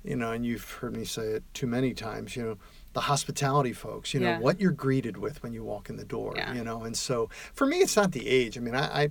you 0.05 0.17
know, 0.17 0.33
and 0.33 0.45
you've 0.45 0.69
heard 0.69 0.97
me 0.97 1.05
say 1.05 1.23
it 1.23 1.45
too 1.55 1.67
many 1.69 1.95
times, 1.95 2.35
you 2.37 2.43
know, 2.43 2.59
the 2.95 3.01
hospitality 3.03 3.73
folks, 3.73 4.13
you 4.13 4.21
know, 4.21 4.29
Yeah. 4.31 4.39
what 4.41 4.61
you're 4.61 4.73
greeted 4.73 5.17
with 5.17 5.43
when 5.43 5.53
you 5.53 5.63
walk 5.65 5.89
in 5.89 5.97
the 5.97 6.05
door, 6.05 6.35
Yeah. 6.37 6.53
you 6.55 6.63
know. 6.65 6.83
And 6.83 6.97
so 6.97 7.31
for 7.55 7.67
me, 7.67 7.79
it's 7.79 7.97
not 7.97 8.11
the 8.13 8.29
age. 8.29 8.57
I 8.59 8.61
mean, 8.61 8.75
I, 8.75 9.05
I 9.05 9.09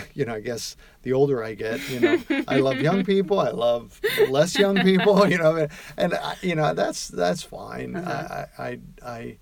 you 0.14 0.24
know, 0.24 0.34
I 0.34 0.40
guess 0.40 0.76
the 1.02 1.12
older 1.12 1.42
I 1.42 1.54
get, 1.54 1.80
you 1.90 2.00
know, 2.00 2.18
I 2.48 2.58
love 2.58 2.80
young 2.80 3.04
people. 3.12 3.40
I 3.40 3.50
love 3.50 4.00
less 4.28 4.58
young 4.58 4.76
people, 4.82 5.28
you 5.28 5.38
know, 5.38 5.66
and 5.96 6.14
I, 6.14 6.36
you 6.42 6.54
know 6.54 6.74
that's 6.74 7.08
that's 7.08 7.42
fine. 7.42 7.96
Uh-huh. 7.96 8.46
I 8.58 8.62
I 8.62 8.78
I, 9.04 9.36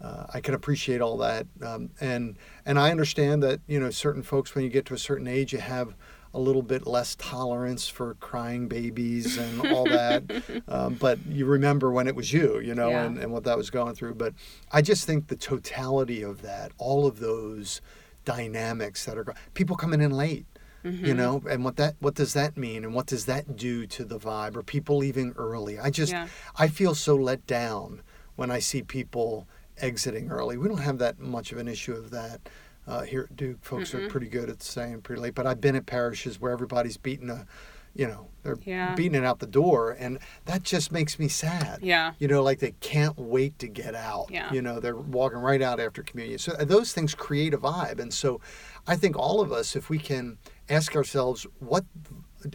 uh, 0.00 0.26
I 0.34 0.40
can 0.40 0.54
appreciate 0.54 1.00
all 1.00 1.16
that, 1.18 1.46
um, 1.64 1.90
and 2.00 2.36
and 2.64 2.78
I 2.78 2.90
understand 2.90 3.42
that 3.42 3.60
you 3.66 3.78
know 3.80 3.90
certain 3.90 4.22
folks 4.22 4.54
when 4.54 4.64
you 4.64 4.70
get 4.70 4.86
to 4.86 4.94
a 4.94 4.98
certain 4.98 5.26
age 5.28 5.52
you 5.52 5.58
have 5.60 5.94
a 6.32 6.38
little 6.38 6.62
bit 6.62 6.86
less 6.86 7.16
tolerance 7.16 7.88
for 7.88 8.14
crying 8.20 8.68
babies 8.68 9.36
and 9.36 9.66
all 9.72 9.84
that. 9.84 10.22
um, 10.68 10.94
but 10.94 11.18
you 11.26 11.44
remember 11.44 11.90
when 11.90 12.06
it 12.06 12.14
was 12.14 12.32
you, 12.32 12.60
you 12.60 12.72
know, 12.72 12.88
Yeah. 12.90 13.02
and, 13.02 13.18
and 13.18 13.32
what 13.32 13.42
that 13.42 13.56
was 13.56 13.68
going 13.68 13.96
through. 13.96 14.14
But 14.14 14.34
I 14.70 14.80
just 14.80 15.04
think 15.08 15.26
the 15.26 15.34
totality 15.34 16.22
of 16.22 16.42
that, 16.42 16.70
all 16.78 17.04
of 17.04 17.18
those 17.18 17.80
dynamics 18.24 19.04
that 19.04 19.18
are 19.18 19.34
people 19.54 19.76
coming 19.76 20.00
in 20.00 20.10
late 20.10 20.46
Mm-hmm. 20.82 21.04
you 21.04 21.12
know? 21.12 21.42
And 21.46 21.62
what 21.62 21.76
that 21.76 21.96
what 22.00 22.14
does 22.14 22.32
that 22.32 22.56
mean? 22.56 22.84
And 22.84 22.94
what 22.94 23.04
does 23.04 23.26
that 23.26 23.54
do 23.54 23.86
to 23.88 24.02
the 24.02 24.18
vibe 24.18 24.56
or 24.56 24.62
people 24.62 24.96
leaving 24.96 25.34
early? 25.36 25.78
I 25.78 25.90
just 25.90 26.10
Yeah. 26.12 26.26
i 26.56 26.68
feel 26.68 26.94
so 26.94 27.14
let 27.16 27.46
down 27.46 28.00
when 28.36 28.50
i 28.50 28.60
see 28.60 28.80
people 28.82 29.46
exiting 29.76 30.30
early. 30.30 30.56
We 30.56 30.68
don't 30.68 30.78
have 30.78 30.96
that 30.96 31.18
much 31.18 31.52
of 31.52 31.58
an 31.58 31.68
issue 31.68 31.92
of 31.92 32.08
that 32.12 32.40
uh, 32.86 33.02
here 33.02 33.28
at 33.30 33.36
duke. 33.36 33.58
Folks 33.62 33.94
are 33.94 34.08
pretty 34.08 34.28
good 34.28 34.48
at 34.48 34.62
staying 34.62 35.02
pretty 35.02 35.20
late 35.20 35.34
but 35.34 35.46
i've 35.46 35.60
been 35.60 35.76
at 35.76 35.84
parishes 35.84 36.40
where 36.40 36.50
everybody's 36.50 36.96
beating 36.96 37.28
a 37.28 37.46
you 37.94 38.06
know 38.06 38.28
they're 38.42 38.56
Yeah. 38.64 38.94
beating 38.94 39.16
it 39.22 39.24
out 39.24 39.38
the 39.40 39.46
door 39.46 39.90
and 39.98 40.18
that 40.46 40.62
just 40.62 40.90
makes 40.92 41.18
me 41.18 41.28
sad 41.28 41.80
Yeah. 41.82 42.12
you 42.18 42.28
know 42.28 42.42
like 42.42 42.58
they 42.60 42.72
can't 42.80 43.18
wait 43.18 43.58
to 43.58 43.66
get 43.68 43.94
out 43.94 44.26
Yeah. 44.30 44.52
you 44.52 44.62
know 44.62 44.80
they're 44.80 44.96
walking 44.96 45.38
right 45.38 45.60
out 45.60 45.78
after 45.80 46.02
communion 46.02 46.38
so 46.38 46.52
uh, 46.52 46.64
those 46.64 46.92
things 46.92 47.14
create 47.14 47.52
a 47.52 47.58
vibe 47.58 47.98
and 48.00 48.12
so 48.14 48.40
i 48.86 48.96
think 48.96 49.16
all 49.18 49.40
of 49.40 49.52
us 49.52 49.74
if 49.76 49.90
we 49.90 49.98
can 49.98 50.38
ask 50.68 50.94
ourselves 50.96 51.46
what 51.58 51.84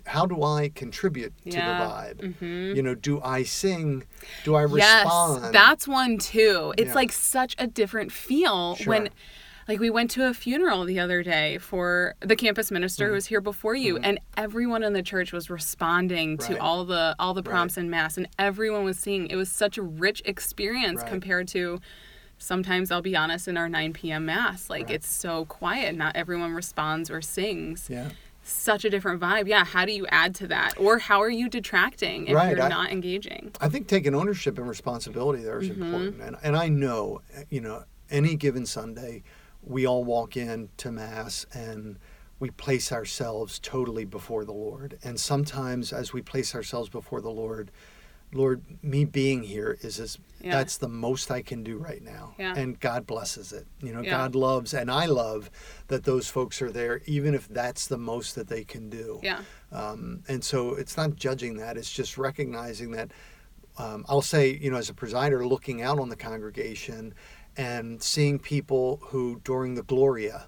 how 0.07 0.25
do 0.25 0.41
i 0.41 0.69
contribute 0.73 1.33
to 1.43 1.49
Yeah. 1.51 1.77
the 1.77 1.85
vibe 1.85 2.33
Mhm. 2.39 2.75
you 2.75 2.81
know 2.81 2.95
do 2.95 3.21
i 3.21 3.43
sing 3.43 4.05
do 4.43 4.55
i 4.55 4.61
Yes, 4.65 5.03
respond 5.05 5.53
that's 5.53 5.87
one 5.87 6.17
too. 6.17 6.73
It's 6.77 6.87
Yeah. 6.89 6.93
like 6.95 7.11
such 7.11 7.55
a 7.59 7.67
different 7.67 8.11
feel 8.11 8.75
Sure. 8.75 8.87
when 8.93 9.09
like 9.67 9.79
we 9.79 9.89
went 9.89 10.11
to 10.11 10.27
a 10.27 10.33
funeral 10.33 10.83
the 10.85 10.99
other 10.99 11.23
day 11.23 11.57
for 11.57 12.15
the 12.19 12.35
campus 12.35 12.71
minister 12.71 13.05
Mm-hmm. 13.05 13.09
who 13.09 13.13
was 13.15 13.25
here 13.27 13.41
before 13.41 13.75
you 13.75 13.97
and 13.97 14.19
everyone 14.37 14.83
in 14.83 14.93
the 14.93 15.01
church 15.03 15.31
was 15.31 15.49
responding 15.49 16.37
to 16.39 16.57
all 16.59 16.85
the 16.85 17.15
all 17.19 17.33
the 17.33 17.41
Right. 17.41 17.51
prompts 17.51 17.77
in 17.77 17.89
mass 17.89 18.17
and 18.17 18.27
everyone 18.37 18.83
was 18.83 18.97
singing. 18.99 19.27
It 19.29 19.35
was 19.35 19.49
such 19.51 19.77
a 19.77 19.81
rich 19.81 20.21
experience 20.25 21.01
Right. 21.01 21.09
compared 21.09 21.47
to 21.49 21.79
sometimes 22.37 22.91
I'll 22.91 23.01
be 23.01 23.15
honest 23.15 23.47
in 23.47 23.57
our 23.57 23.69
9 23.69 23.93
p.m. 23.93 24.25
mass 24.25 24.69
like 24.69 24.85
Right. 24.87 24.95
it's 24.95 25.07
so 25.09 25.45
quiet 25.45 25.95
not 25.95 26.15
everyone 26.15 26.53
responds 26.53 27.09
or 27.09 27.21
sings. 27.21 27.87
yeah 27.89 28.09
Such 28.43 28.85
a 28.85 28.91
different 28.91 29.19
vibe. 29.19 29.47
Yeah, 29.47 29.65
how 29.65 29.85
do 29.85 29.91
you 29.91 30.05
add 30.11 30.35
to 30.35 30.47
that? 30.49 30.75
Or 30.77 30.99
how 30.99 31.19
are 31.23 31.31
you 31.31 31.49
detracting 31.49 32.27
if 32.27 32.35
Right, 32.35 32.55
you're 32.55 32.61
I- 32.65 32.69
not 32.69 32.91
engaging? 32.91 33.51
I 33.59 33.69
think 33.69 33.87
taking 33.87 34.13
ownership 34.13 34.59
and 34.59 34.69
responsibility 34.69 35.41
there 35.43 35.59
is 35.59 35.69
important. 35.69 36.21
And, 36.21 36.35
and 36.43 36.55
I 36.55 36.67
know, 36.67 37.21
you 37.49 37.59
know, 37.61 37.85
any 38.11 38.35
given 38.35 38.67
Sunday, 38.67 39.23
we 39.65 39.85
all 39.85 40.03
walk 40.03 40.37
in 40.37 40.69
to 40.77 40.91
Mass 40.91 41.45
and 41.53 41.97
we 42.39 42.49
place 42.51 42.91
ourselves 42.91 43.59
totally 43.59 44.05
before 44.05 44.45
the 44.45 44.51
Lord. 44.53 44.97
And 45.03 45.19
sometimes 45.19 45.91
as 45.93 46.13
we 46.13 46.21
place 46.21 46.53
ourselves 46.53 46.89
before 46.89 47.21
the 47.21 47.29
Lord, 47.31 47.71
Lord, 48.33 48.61
me 48.83 49.05
being 49.05 49.43
here 49.43 49.77
is 49.81 49.99
as 49.99 50.17
Yeah. 50.41 50.51
that's 50.57 50.77
the 50.77 50.89
most 50.89 51.31
I 51.31 51.41
can 51.41 51.63
do 51.63 51.77
right 51.77 52.01
now. 52.03 52.35
Yeah. 52.37 52.53
And 52.55 52.77
God 52.79 53.07
blesses 53.07 53.53
it. 53.53 53.65
You 53.81 53.93
know, 53.93 54.01
Yeah. 54.01 54.11
God 54.11 54.35
loves 54.35 54.73
and 54.73 54.91
I 54.91 55.05
love 55.05 55.49
that 55.87 56.03
those 56.03 56.27
folks 56.27 56.61
are 56.61 56.71
there, 56.71 57.01
even 57.05 57.33
if 57.33 57.47
that's 57.47 57.87
the 57.87 57.97
most 57.97 58.35
that 58.35 58.47
they 58.47 58.63
can 58.65 58.89
do. 58.89 59.19
Yeah. 59.23 59.41
Um, 59.71 60.23
and 60.27 60.43
so 60.43 60.75
it's 60.75 60.97
not 60.97 61.15
judging 61.15 61.55
that, 61.57 61.77
it's 61.77 61.91
just 61.91 62.17
recognizing 62.17 62.91
that. 62.91 63.11
Um, 63.77 64.05
I'll 64.07 64.21
say, 64.21 64.51
you 64.53 64.71
know, 64.71 64.77
as 64.77 64.89
a 64.89 64.93
presider, 64.93 65.45
looking 65.47 65.81
out 65.81 65.99
on 65.99 66.07
the 66.09 66.15
congregation 66.15 67.13
and 67.57 68.01
seeing 68.01 68.39
people 68.39 68.99
who, 69.03 69.39
during 69.43 69.75
the 69.75 69.83
Gloria, 69.83 70.47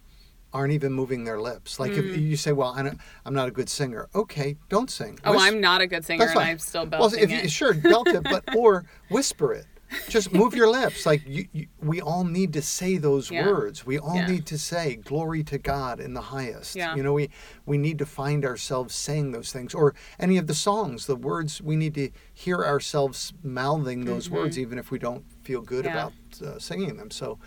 aren't 0.53 0.73
even 0.73 0.93
moving 0.93 1.23
their 1.23 1.39
lips. 1.39 1.79
Like 1.79 1.91
if 1.91 2.05
mm. 2.05 2.21
you 2.21 2.37
say, 2.37 2.51
"Well, 2.51 2.73
I 2.75 2.81
I'm 3.25 3.33
not 3.33 3.47
a 3.47 3.51
good 3.51 3.69
singer," 3.69 4.09
okay, 4.15 4.57
don't 4.69 4.89
sing. 4.89 5.19
Oh, 5.23 5.33
Whis- 5.33 5.43
I'm 5.43 5.61
not 5.61 5.81
a 5.81 5.87
good 5.87 6.05
singer 6.05 6.25
and. 6.25 6.39
I'm 6.39 6.59
still 6.59 6.83
well, 6.83 7.09
belting 7.09 7.19
if 7.19 7.31
it. 7.31 7.43
you 7.43 7.49
sure 7.49 7.73
belt 7.73 8.07
it, 8.07 8.23
but 8.23 8.43
or 8.55 8.85
whisper 9.09 9.53
it. 9.53 9.65
Just 10.09 10.33
move 10.33 10.53
your 10.53 10.69
lips. 10.69 11.05
Like 11.05 11.25
you, 11.25 11.47
you, 11.53 11.67
we 11.81 12.01
all 12.01 12.25
need 12.25 12.51
to 12.53 12.61
say 12.61 12.97
those 12.97 13.31
Yeah. 13.31 13.45
words. 13.45 13.85
We 13.85 13.97
all 13.97 14.15
Yeah. 14.15 14.27
need 14.27 14.45
to 14.47 14.57
say 14.57 14.95
"Glory 14.97 15.43
to 15.45 15.57
God 15.57 16.01
in 16.01 16.13
the 16.13 16.21
highest." 16.21 16.75
Yeah. 16.75 16.95
You 16.95 17.03
know, 17.03 17.13
we 17.13 17.29
we 17.65 17.77
need 17.77 17.97
to 17.99 18.05
find 18.05 18.43
ourselves 18.43 18.93
saying 18.93 19.31
those 19.31 19.51
things, 19.51 19.73
or 19.73 19.95
any 20.19 20.37
of 20.37 20.47
the 20.47 20.55
songs, 20.55 21.05
the 21.05 21.15
words. 21.15 21.61
We 21.61 21.77
need 21.77 21.93
to 21.95 22.09
hear 22.33 22.65
ourselves 22.65 23.33
mouthing 23.43 24.03
those 24.05 24.29
words, 24.29 24.55
mm-hmm. 24.55 24.63
even 24.63 24.79
if 24.79 24.91
we 24.91 24.99
don't 24.99 25.23
feel 25.47 25.61
good 25.61 25.85
Mm-hmm. 25.85 25.95
Yeah. 25.97 26.07
about 26.07 26.13
uh, 26.55 26.59
singing 26.59 26.97
them. 26.97 27.09
So, 27.11 27.39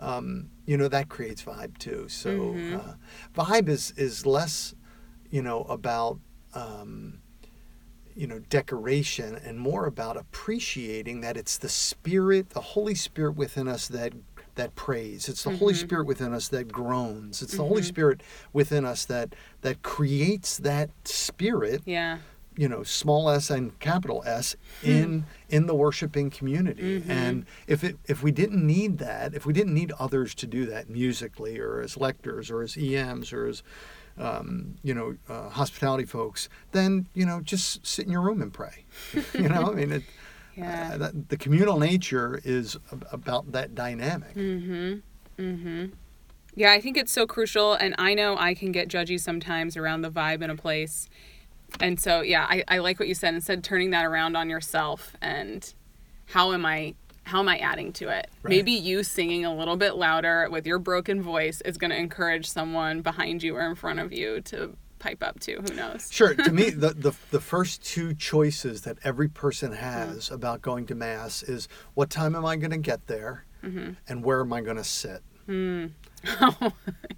um, 0.00 0.50
you 0.66 0.76
know, 0.76 0.88
that 0.88 1.08
creates 1.08 1.42
vibe 1.44 1.78
too. 1.78 2.06
So, 2.08 2.30
Mm-hmm. 2.30 2.76
uh, 2.76 2.94
vibe 3.44 3.68
is 3.68 3.92
is 3.96 4.26
less, 4.26 4.74
you 5.30 5.42
know, 5.42 5.60
about. 5.78 6.18
Um, 6.54 7.20
you 8.16 8.28
know 8.28 8.38
decoration 8.48 9.34
and 9.44 9.58
more 9.58 9.86
about 9.86 10.16
appreciating 10.16 11.20
that 11.22 11.36
it's 11.36 11.58
the 11.58 11.68
spirit 11.68 12.50
the 12.50 12.60
holy 12.60 12.94
spirit 12.94 13.34
within 13.34 13.66
us 13.66 13.88
that 13.88 14.12
that 14.54 14.70
prays 14.76 15.28
it's 15.28 15.42
the 15.42 15.50
holy 15.50 15.74
Mm-hmm. 15.74 15.84
spirit 15.86 16.06
within 16.06 16.32
us 16.32 16.46
that 16.46 16.70
groans 16.70 17.42
it's 17.42 17.56
the 17.56 17.64
holy 17.64 17.82
spirit 17.82 18.20
within 18.52 18.84
us 18.84 19.04
that 19.06 19.34
that 19.62 19.82
creates 19.82 20.58
that 20.58 20.90
spirit 21.04 21.82
yeah. 21.86 22.18
You 22.56 22.68
know 22.68 22.82
small 22.82 23.28
s 23.28 23.50
and 23.50 23.78
capital 23.80 24.22
s 24.26 24.56
in 24.82 25.24
in 25.48 25.66
the 25.66 25.74
worshiping 25.74 26.30
community 26.30 27.02
and 27.08 27.46
if 27.66 27.82
it 27.82 27.96
if 28.06 28.22
we 28.22 28.30
didn't 28.30 28.64
need 28.66 28.98
that 28.98 29.34
if 29.34 29.44
we 29.46 29.52
didn't 29.52 29.74
need 29.74 29.92
others 29.98 30.34
to 30.34 30.46
do 30.46 30.64
that 30.66 30.88
musically 30.88 31.58
or 31.58 31.80
as 31.80 31.96
lectors 31.96 32.50
or 32.50 32.62
as 32.62 32.76
ems 32.76 33.32
or 33.32 33.46
as 33.46 33.62
um, 34.18 34.76
you 34.82 34.94
know 34.94 35.16
uh, 35.28 35.48
hospitality 35.48 36.04
folks 36.04 36.48
then 36.72 37.06
you 37.14 37.26
know 37.26 37.40
just 37.40 37.84
sit 37.84 38.04
in 38.06 38.12
your 38.12 38.20
room 38.20 38.40
and 38.40 38.52
pray 38.52 38.84
you 39.34 39.48
know 39.48 39.72
i 39.72 39.74
mean 39.74 39.92
it, 39.92 40.02
Yeah. 40.56 40.92
uh, 40.94 40.98
that, 40.98 41.28
the 41.30 41.36
communal 41.36 41.80
nature 41.80 42.40
is 42.44 42.76
ab- 42.92 43.08
about 43.10 43.50
that 43.50 43.74
dynamic 43.74 44.36
Mm-hmm. 44.36 45.42
Mm-hmm. 45.42 45.86
Yeah, 46.54 46.70
I 46.70 46.80
think 46.80 46.96
it's 46.96 47.10
so 47.12 47.26
crucial, 47.26 47.74
and 47.74 47.96
I 47.98 48.14
know 48.14 48.36
I 48.38 48.54
can 48.54 48.70
get 48.70 48.88
judgy 48.88 49.18
sometimes 49.18 49.76
around 49.76 50.02
the 50.02 50.10
vibe 50.10 50.40
in 50.40 50.50
a 50.50 50.54
place. 50.54 51.08
And 51.80 51.98
so, 52.00 52.20
yeah, 52.20 52.46
I, 52.48 52.64
I 52.68 52.78
like 52.78 52.98
what 52.98 53.08
you 53.08 53.14
said. 53.14 53.34
Instead, 53.34 53.64
turning 53.64 53.90
that 53.90 54.04
around 54.04 54.36
on 54.36 54.48
yourself 54.48 55.16
and 55.20 55.72
how 56.26 56.52
am 56.52 56.64
I 56.64 56.94
how 57.24 57.40
am 57.40 57.48
I 57.48 57.56
adding 57.56 57.90
to 57.94 58.08
it? 58.10 58.28
Right. 58.42 58.50
Maybe 58.50 58.72
you 58.72 59.02
singing 59.02 59.46
a 59.46 59.54
little 59.54 59.76
bit 59.76 59.96
louder 59.96 60.46
with 60.50 60.66
your 60.66 60.78
broken 60.78 61.22
voice 61.22 61.62
is 61.62 61.78
going 61.78 61.90
to 61.90 61.96
encourage 61.96 62.46
someone 62.46 63.00
behind 63.00 63.42
you 63.42 63.56
or 63.56 63.62
in 63.62 63.74
front 63.74 63.98
of 63.98 64.12
you 64.12 64.42
to 64.42 64.76
pipe 64.98 65.22
up 65.22 65.40
to. 65.40 65.56
Who 65.56 65.74
knows? 65.74 66.08
Sure. 66.12 66.34
To 66.34 66.52
me, 66.52 66.70
the, 66.70 66.90
the 66.90 67.12
the 67.30 67.40
first 67.40 67.82
two 67.84 68.14
choices 68.14 68.82
that 68.82 68.98
every 69.04 69.28
person 69.28 69.72
mm-hmm. 69.72 69.82
has 69.82 70.30
about 70.30 70.60
going 70.60 70.86
to 70.86 70.94
mass 70.94 71.42
is 71.42 71.68
what 71.94 72.10
time 72.10 72.36
am 72.36 72.44
I 72.44 72.56
going 72.56 72.72
to 72.72 72.78
get 72.78 73.06
there, 73.06 73.46
mm-hmm. 73.62 73.92
and 74.06 74.22
where 74.22 74.40
am 74.40 74.52
I 74.52 74.60
going 74.60 74.76
to 74.76 74.84
sit. 74.84 75.22
Hmm. 75.46 75.86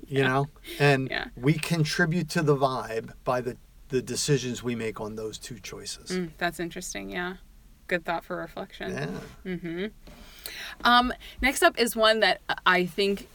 You 0.08 0.22
know, 0.22 0.46
and 0.78 1.08
Yeah. 1.10 1.26
we 1.36 1.54
contribute 1.54 2.28
to 2.30 2.42
the 2.42 2.56
vibe 2.56 3.10
by 3.24 3.40
the 3.40 3.56
the 3.88 4.02
decisions 4.02 4.62
we 4.62 4.74
make 4.74 5.00
on 5.00 5.16
those 5.16 5.38
two 5.38 5.58
choices. 5.58 6.10
Mm, 6.10 6.30
that's 6.38 6.58
interesting. 6.60 7.10
Yeah. 7.10 7.34
Good 7.88 8.04
thought 8.04 8.24
for 8.24 8.36
reflection. 8.36 8.92
Yeah. 8.92 9.08
Mm-hmm. 9.54 9.86
Um, 10.84 11.12
next 11.40 11.62
up 11.62 11.78
is 11.78 11.94
one 11.94 12.20
that 12.20 12.40
I 12.66 12.86
think 12.86 13.28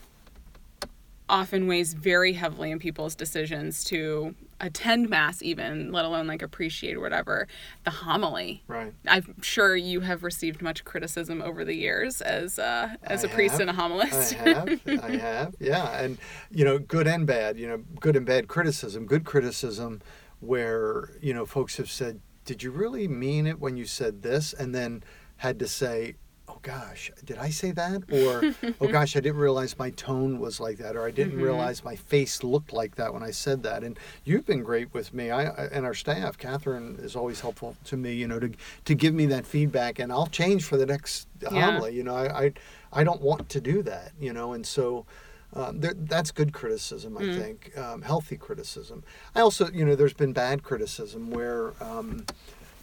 often 1.28 1.66
weighs 1.66 1.94
very 1.94 2.34
heavily 2.34 2.70
in 2.70 2.78
people's 2.78 3.14
decisions 3.14 3.84
to 3.84 4.34
attend 4.60 5.08
mass 5.08 5.42
even 5.42 5.90
let 5.90 6.04
alone 6.04 6.26
like 6.26 6.42
appreciate 6.42 6.94
or 6.94 7.00
whatever 7.00 7.48
the 7.84 7.90
homily 7.90 8.62
Right. 8.68 8.92
i'm 9.08 9.40
sure 9.42 9.74
you 9.74 10.00
have 10.00 10.22
received 10.22 10.62
much 10.62 10.84
criticism 10.84 11.42
over 11.42 11.64
the 11.64 11.74
years 11.74 12.20
as 12.20 12.58
uh, 12.60 12.90
as 13.02 13.24
a 13.24 13.30
I 13.30 13.34
priest 13.34 13.52
have. 13.58 13.60
and 13.62 13.70
a 13.70 13.72
homilist 13.72 14.38
I 14.40 14.48
have, 14.50 14.80
I 15.04 15.16
have, 15.16 15.54
yeah, 15.58 16.00
and 16.02 16.18
you 16.50 16.64
know, 16.64 16.78
good 16.78 17.06
and 17.08 17.26
bad. 17.26 17.58
You 17.58 17.68
know, 17.68 17.78
good 17.98 18.14
and 18.14 18.24
bad 18.26 18.46
criticism. 18.46 19.06
Good 19.06 19.24
criticism, 19.24 20.00
where 20.42 21.10
you 21.22 21.32
know, 21.32 21.46
folks 21.46 21.76
have 21.78 21.90
said, 21.90 22.20
"Did 22.44 22.62
you 22.62 22.70
really 22.70 23.08
mean 23.08 23.46
it 23.46 23.58
when 23.60 23.76
you 23.76 23.86
said 23.86 24.22
this?" 24.22 24.52
and 24.52 24.74
then 24.74 25.02
had 25.36 25.58
to 25.60 25.68
say, 25.68 26.16
"Oh 26.48 26.58
gosh, 26.62 27.10
did 27.24 27.38
I 27.38 27.50
say 27.50 27.70
that?" 27.70 28.02
or 28.12 28.44
"Oh 28.80 28.88
gosh, 28.88 29.16
I 29.16 29.20
didn't 29.20 29.40
realize 29.40 29.78
my 29.78 29.90
tone 29.90 30.40
was 30.40 30.58
like 30.60 30.78
that," 30.78 30.96
or 30.96 31.06
"I 31.06 31.12
didn't 31.12 31.38
Mhm. 31.38 31.42
realize 31.42 31.84
my 31.84 31.94
face 31.96 32.42
looked 32.42 32.72
like 32.72 32.96
that 32.96 33.14
when 33.14 33.22
I 33.22 33.30
said 33.30 33.62
that." 33.62 33.84
And 33.84 33.96
you've 34.24 34.44
been 34.44 34.62
great 34.64 34.92
with 34.92 35.14
me, 35.14 35.30
I, 35.30 35.44
I 35.44 35.64
and 35.66 35.86
our 35.86 35.94
staff. 35.94 36.36
Catherine 36.36 36.98
is 37.00 37.14
always 37.16 37.40
helpful 37.40 37.76
to 37.84 37.96
me, 37.96 38.12
you 38.14 38.26
know, 38.26 38.40
to 38.40 38.50
to 38.84 38.94
give 38.94 39.14
me 39.14 39.26
that 39.26 39.46
feedback, 39.46 39.98
and 40.00 40.10
I'll 40.12 40.26
change 40.26 40.64
for 40.64 40.76
the 40.76 40.86
next 40.86 41.28
Yeah. 41.40 41.50
homily. 41.50 41.94
You 41.94 42.02
know, 42.02 42.16
I, 42.16 42.44
I 42.46 42.52
I 42.92 43.04
don't 43.04 43.22
want 43.22 43.48
to 43.50 43.60
do 43.60 43.82
that, 43.84 44.12
you 44.20 44.32
know, 44.32 44.52
and 44.52 44.66
so 44.66 45.06
um, 45.54 45.80
there, 45.80 45.94
that's 45.94 46.30
good 46.30 46.52
criticism, 46.52 47.16
I 47.18 47.22
Mm. 47.22 47.38
think, 47.38 47.78
um, 47.78 48.02
healthy 48.02 48.36
criticism. 48.36 49.04
I 49.34 49.40
also, 49.40 49.70
you 49.70 49.84
know, 49.84 49.94
there's 49.94 50.14
been 50.14 50.32
bad 50.32 50.62
criticism 50.62 51.30
where, 51.30 51.72
um, 51.82 52.24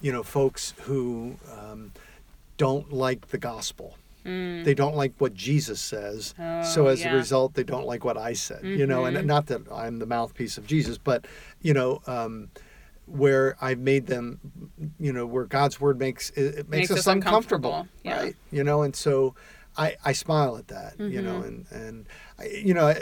you 0.02 0.12
know, 0.12 0.22
folks 0.22 0.74
who 0.82 1.36
um, 1.58 1.92
don't 2.56 2.92
like 2.92 3.28
the 3.28 3.38
gospel. 3.38 3.96
Mm. 4.24 4.64
They 4.64 4.74
don't 4.74 4.94
like 4.94 5.14
what 5.18 5.34
Jesus 5.34 5.80
says. 5.80 6.34
so 6.62 6.86
Oh, 6.86 6.86
as 6.88 7.00
yeah. 7.00 7.12
a 7.12 7.16
result, 7.16 7.54
they 7.54 7.64
don't 7.64 7.86
like 7.86 8.04
what 8.04 8.16
I 8.18 8.34
said, 8.34 8.62
you 8.64 8.86
know, 8.86 9.06
and 9.06 9.26
not 9.26 9.46
that 9.46 9.62
I'm 9.72 9.98
the 9.98 10.06
mouthpiece 10.06 10.58
of 10.58 10.66
Jesus, 10.66 10.98
but, 10.98 11.26
you 11.62 11.72
know, 11.74 12.02
um, 12.06 12.50
where 13.06 13.56
I've 13.60 13.78
made 13.80 14.06
them, 14.06 14.38
you 15.00 15.12
know, 15.12 15.26
where 15.26 15.44
God's 15.44 15.80
word 15.80 15.98
makes 15.98 16.30
it, 16.30 16.40
it 16.58 16.68
makes, 16.68 16.90
Makes 16.90 16.90
us, 16.92 16.98
us 17.00 17.06
uncomfortable, 17.08 17.70
uncomfortable, 17.70 17.88
yeah. 18.04 18.22
right? 18.22 18.36
You 18.52 18.62
know, 18.62 18.82
and 18.82 18.94
so 18.94 19.34
I, 19.84 19.96
I 20.04 20.12
smile 20.12 20.56
at 20.56 20.68
that, 20.68 20.92
you 20.98 21.22
know, 21.22 21.40
Mhm. 21.40 21.46
and 21.48 21.66
and 21.82 21.96
I, 22.38 22.44
you 22.68 22.74
know, 22.74 22.86
I, 22.88 22.96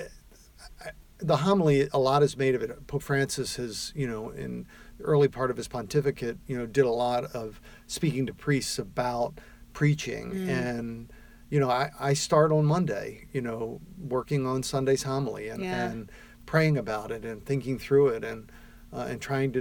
I, 0.84 0.90
the 1.18 1.38
homily 1.38 1.88
a 1.92 1.98
lot 1.98 2.22
is 2.22 2.36
made 2.36 2.54
of 2.54 2.62
it. 2.62 2.86
Pope 2.86 3.02
Francis 3.02 3.56
has, 3.56 3.92
you 3.96 4.06
know, 4.06 4.30
in 4.30 4.66
the 4.98 5.04
early 5.04 5.28
part 5.28 5.50
of 5.50 5.56
his 5.56 5.68
pontificate, 5.68 6.38
you 6.46 6.56
know, 6.58 6.66
did 6.66 6.84
a 6.84 6.90
lot 7.06 7.24
of 7.34 7.60
speaking 7.86 8.26
to 8.26 8.34
priests 8.34 8.78
about 8.78 9.38
preaching 9.72 10.30
Mm. 10.32 10.48
and. 10.48 11.12
You 11.50 11.60
know, 11.60 11.70
I, 11.70 11.90
I 11.98 12.12
start 12.12 12.52
on 12.52 12.66
Monday, 12.66 13.26
you 13.32 13.40
know, 13.40 13.80
working 13.98 14.44
on 14.46 14.62
Sunday's 14.62 15.04
homily 15.04 15.48
and, 15.48 15.62
Yeah. 15.64 15.86
and 15.88 16.12
praying 16.44 16.76
about 16.76 17.10
it 17.10 17.24
and 17.24 17.42
thinking 17.42 17.78
through 17.78 18.08
it 18.08 18.22
and 18.22 18.52
uh, 18.92 19.06
and 19.08 19.18
trying 19.18 19.52
to 19.52 19.60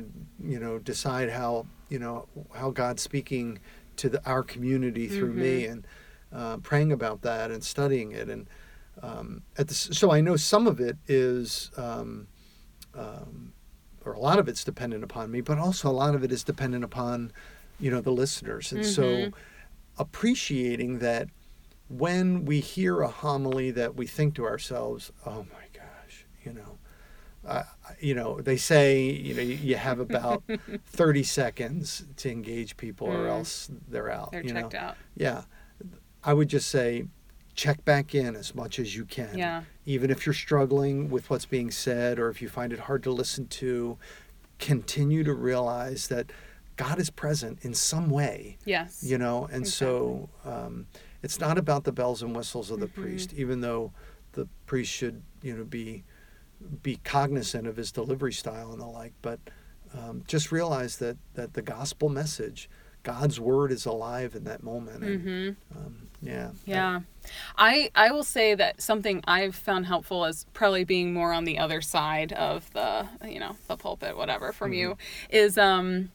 you 0.53 0.59
know 0.59 0.79
decide 0.79 1.29
how 1.29 1.65
you 1.87 1.97
know 1.97 2.27
how 2.53 2.71
God's 2.71 3.01
speaking 3.01 3.59
to 4.01 4.09
the, 4.09 4.19
our 4.29 4.43
community 4.43 5.07
through 5.07 5.31
me 5.33 5.61
Mm-hmm. 5.63 5.71
and 5.71 5.87
uh, 6.33 6.57
praying 6.57 6.91
about 6.91 7.21
that 7.21 7.51
and 7.51 7.63
studying 7.63 8.11
it 8.11 8.29
and 8.29 8.47
um, 9.03 9.43
at 9.57 9.67
the, 9.67 9.75
so 9.75 10.11
I 10.11 10.21
know 10.21 10.35
some 10.35 10.65
of 10.65 10.79
it 10.79 10.97
is 11.07 11.69
um, 11.77 12.27
um, 12.95 13.53
or 14.03 14.13
a 14.13 14.19
lot 14.19 14.39
of 14.39 14.47
it's 14.47 14.63
dependent 14.63 15.03
upon 15.03 15.29
me, 15.29 15.41
but 15.41 15.59
also 15.59 15.89
a 15.89 15.91
lot 15.91 16.15
of 16.15 16.23
it 16.23 16.31
is 16.31 16.43
dependent 16.43 16.83
upon 16.83 17.31
you 17.79 17.91
know 17.91 18.01
the 18.01 18.11
listeners 18.11 18.71
and 18.71 18.83
so 18.85 19.03
Mhm. 19.03 19.33
appreciating 19.99 20.99
that 20.99 21.27
when 21.89 22.45
we 22.45 22.59
hear 22.59 23.01
a 23.01 23.07
homily 23.07 23.71
that 23.71 23.95
we 23.95 24.05
think 24.05 24.35
to 24.35 24.45
ourselves, 24.45 25.11
oh 25.25 25.45
my 25.53 25.65
gosh, 25.73 26.25
you 26.43 26.53
know, 26.53 26.77
uh, 27.45 27.63
you 27.99 28.13
know, 28.13 28.41
they 28.41 28.57
say, 28.57 28.99
you 29.03 29.33
know, 29.33 29.41
you, 29.41 29.75
have 29.77 29.99
about 29.99 30.43
30 30.85 31.23
seconds 31.23 32.03
to 32.17 32.29
engage 32.29 32.75
people 32.77 33.07
or 33.07 33.25
Mm. 33.25 33.29
else 33.29 33.69
they're 33.87 34.11
out. 34.11 34.31
they're 34.31 34.43
you 34.43 34.53
checked 34.53 34.73
know? 34.73 34.79
out 34.79 34.97
Yeah. 35.15 35.43
I 36.27 36.33
would 36.33 36.49
just 36.49 36.67
say 36.69 37.05
check 37.55 37.83
back 37.85 38.13
in 38.13 38.35
as 38.35 38.53
much 38.53 38.77
as 38.79 38.95
you 38.95 39.05
can. 39.05 39.35
yeah 39.37 39.63
Even 39.85 40.11
if 40.11 40.25
you're 40.25 40.33
struggling 40.47 41.09
with 41.09 41.29
what's 41.29 41.45
being 41.45 41.71
said 41.71 42.19
or 42.19 42.29
if 42.29 42.41
you 42.41 42.49
find 42.49 42.71
it 42.73 42.79
hard 42.79 43.01
to 43.03 43.11
listen 43.11 43.47
to, 43.47 43.97
continue 44.59 45.23
to 45.23 45.33
realize 45.33 46.09
that 46.09 46.31
God 46.75 46.99
is 46.99 47.09
present 47.09 47.59
in 47.63 47.73
some 47.73 48.09
way 48.09 48.57
yes 48.65 49.01
you 49.03 49.17
know 49.17 49.47
and 49.51 49.65
so 49.67 50.29
um, 50.45 50.85
it's 51.23 51.39
not 51.39 51.57
about 51.57 51.83
the 51.85 51.91
bells 51.91 52.21
and 52.21 52.35
whistles 52.35 52.69
of 52.69 52.79
the 52.79 52.87
Mhm. 52.87 52.93
priest 53.01 53.33
even 53.33 53.61
though 53.61 53.91
the 54.33 54.47
priest 54.67 54.91
should 54.91 55.21
you 55.41 55.55
know 55.55 55.63
be 55.63 56.03
be 56.83 56.97
cognizant 57.03 57.65
of 57.67 57.77
his 57.77 57.91
delivery 57.91 58.33
style 58.33 58.71
and 58.71 58.81
the 58.81 58.85
like 58.85 59.13
but 59.21 59.39
um, 59.97 60.23
just 60.27 60.51
realize 60.51 60.97
that 60.97 61.17
that 61.35 61.53
the 61.53 61.61
gospel 61.61 62.09
message 62.09 62.69
god's 63.07 63.39
word 63.39 63.71
is 63.71 63.85
alive 63.85 64.35
in 64.35 64.43
that 64.43 64.61
moment 64.63 65.01
and, 65.03 65.25
mm-hmm. 65.25 65.77
um, 65.77 66.07
yeah 66.21 66.49
Yeah. 66.65 67.01
I 67.57 67.91
I 67.95 68.11
will 68.11 68.23
say 68.23 68.55
that 68.55 68.81
something 68.81 69.23
I've 69.27 69.55
found 69.55 69.85
helpful 69.85 70.25
is 70.25 70.45
probably 70.53 70.83
being 70.83 71.13
more 71.13 71.31
on 71.31 71.45
the 71.45 71.57
other 71.59 71.81
side 71.81 72.33
of 72.33 72.71
the, 72.73 73.07
you 73.23 73.39
know, 73.39 73.55
the 73.67 73.77
pulpit 73.77 74.17
whatever 74.17 74.51
from 74.51 74.73
you 74.73 74.97
is 75.29 75.57
um 75.57 76.11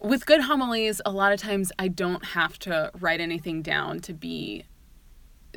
with 0.00 0.26
good 0.26 0.42
homilies 0.42 1.00
a 1.04 1.10
lot 1.10 1.32
of 1.32 1.40
times 1.40 1.72
I 1.78 1.88
don't 1.88 2.24
have 2.24 2.58
to 2.60 2.90
write 2.98 3.20
anything 3.20 3.62
down 3.62 4.00
to 4.00 4.12
be 4.12 4.64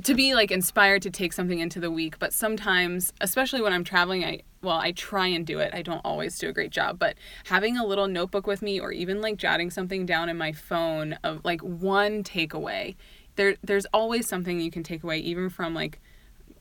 to 0.03 0.13
be 0.13 0.36
like 0.36 0.51
inspired 0.51 1.01
to 1.01 1.10
take 1.10 1.33
something 1.33 1.60
into 1.60 1.79
the 1.79 1.91
week 1.91 2.19
but 2.19 2.33
sometimes 2.33 3.13
especially 3.21 3.62
when 3.62 3.73
i'm 3.73 3.83
traveling 3.83 4.23
i 4.23 4.39
well 4.62 4.77
i 4.77 4.91
try 4.91 5.27
and 5.27 5.45
do 5.45 5.60
it. 5.60 5.73
I 5.73 5.81
don't 5.81 6.01
always 6.03 6.38
do 6.38 6.49
a 6.49 6.53
great 6.53 6.71
job 6.71 6.99
but 6.99 7.15
having 7.45 7.77
a 7.77 7.86
little 7.86 8.07
notebook 8.07 8.47
with 8.47 8.62
me 8.62 8.79
or 8.79 8.91
even 8.91 9.21
like 9.21 9.38
jotting 9.38 9.69
something 9.69 10.05
down 10.05 10.29
in 10.29 10.38
my 10.38 10.51
phone 10.51 11.13
of 11.23 11.43
like 11.43 11.62
one 11.62 12.23
takeaway 12.23 12.95
there 13.36 13.55
there's 13.63 13.86
always 13.93 14.27
something 14.27 14.60
you 14.60 14.71
can 14.71 14.83
take 14.83 15.03
away 15.03 15.19
even 15.19 15.49
from 15.49 15.73
like 15.73 15.99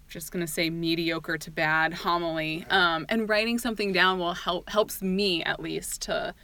just 0.08 0.30
gonna 0.30 0.46
say 0.46 0.70
mediocre 0.70 1.36
to 1.36 1.50
bad 1.50 1.92
homily 1.92 2.64
um, 2.70 3.06
and 3.08 3.28
writing 3.28 3.58
something 3.58 3.92
down 3.92 4.18
will 4.18 4.34
help 4.34 4.68
helps 4.68 5.02
me 5.02 5.42
at 5.42 5.60
least 5.60 6.02
to 6.02 6.34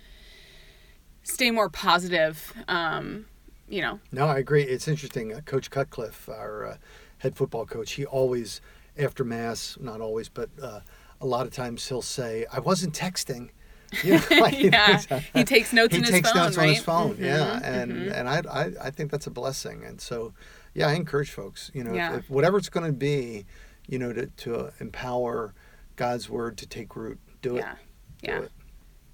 stay 1.23 1.51
more 1.51 1.69
positive 1.69 2.53
um, 2.69 3.27
you 3.73 3.81
know 3.83 3.99
No, 4.13 4.27
I 4.27 4.39
agree. 4.39 4.63
It's 4.63 4.87
interesting. 4.87 5.33
Uh, 5.33 5.41
coach 5.41 5.71
Cutcliffe, 5.71 6.29
our 6.29 6.67
uh, 6.67 6.77
head 7.19 7.35
football 7.37 7.65
coach, 7.67 7.93
he 7.93 8.05
always, 8.05 8.61
after 8.99 9.25
Mass, 9.25 9.79
not 9.81 10.01
always, 10.01 10.29
but 10.29 10.51
uh, 10.63 10.81
a 11.21 11.27
lot 11.27 11.47
of 11.47 11.53
times 11.53 11.89
he'll 11.89 12.03
say, 12.03 12.45
I 12.53 12.61
wasn't 12.61 12.95
texting. 12.95 13.51
You 14.03 14.15
know, 14.15 14.23
like, 14.41 14.59
yeah 14.59 14.99
it's- 15.01 15.23
he 15.35 15.45
takes 15.45 15.71
notes 15.73 15.93
he 15.95 15.99
in 15.99 16.05
his 16.05 16.13
takes 16.13 16.31
phone 16.33 16.45
notes 16.45 16.57
right 16.57 16.69
on 16.69 16.75
his 16.75 16.83
phone. 16.83 17.15
Mhm, 17.17 17.25
Yeah. 17.27 17.61
And, 17.63 17.93
mhm. 17.93 18.13
and 18.19 18.27
I, 18.27 18.39
I, 18.51 18.65
I 18.87 18.91
think 18.91 19.11
that's 19.11 19.27
a 19.27 19.31
blessing. 19.31 19.85
And 19.85 20.01
so, 20.01 20.33
yeah, 20.75 20.89
I 20.89 20.95
encourage 20.95 21.31
folks, 21.31 21.71
you 21.75 21.85
know, 21.85 21.91
if- 21.91 21.97
Yeah. 21.97 22.17
if, 22.17 22.31
whatever 22.31 22.57
it's 22.57 22.71
going 22.71 22.87
to 22.87 22.93
be, 23.11 23.45
you 23.87 23.99
know, 23.99 24.11
to, 24.15 24.27
to 24.45 24.73
empower 24.81 25.53
God's 25.97 26.31
word 26.31 26.57
to 26.59 26.67
take 26.67 26.97
root, 26.97 27.19
do 27.43 27.57
it. 27.57 27.61
yeah 27.61 27.75
Do 28.23 28.31
yeah 28.31 28.39
it. 28.47 28.53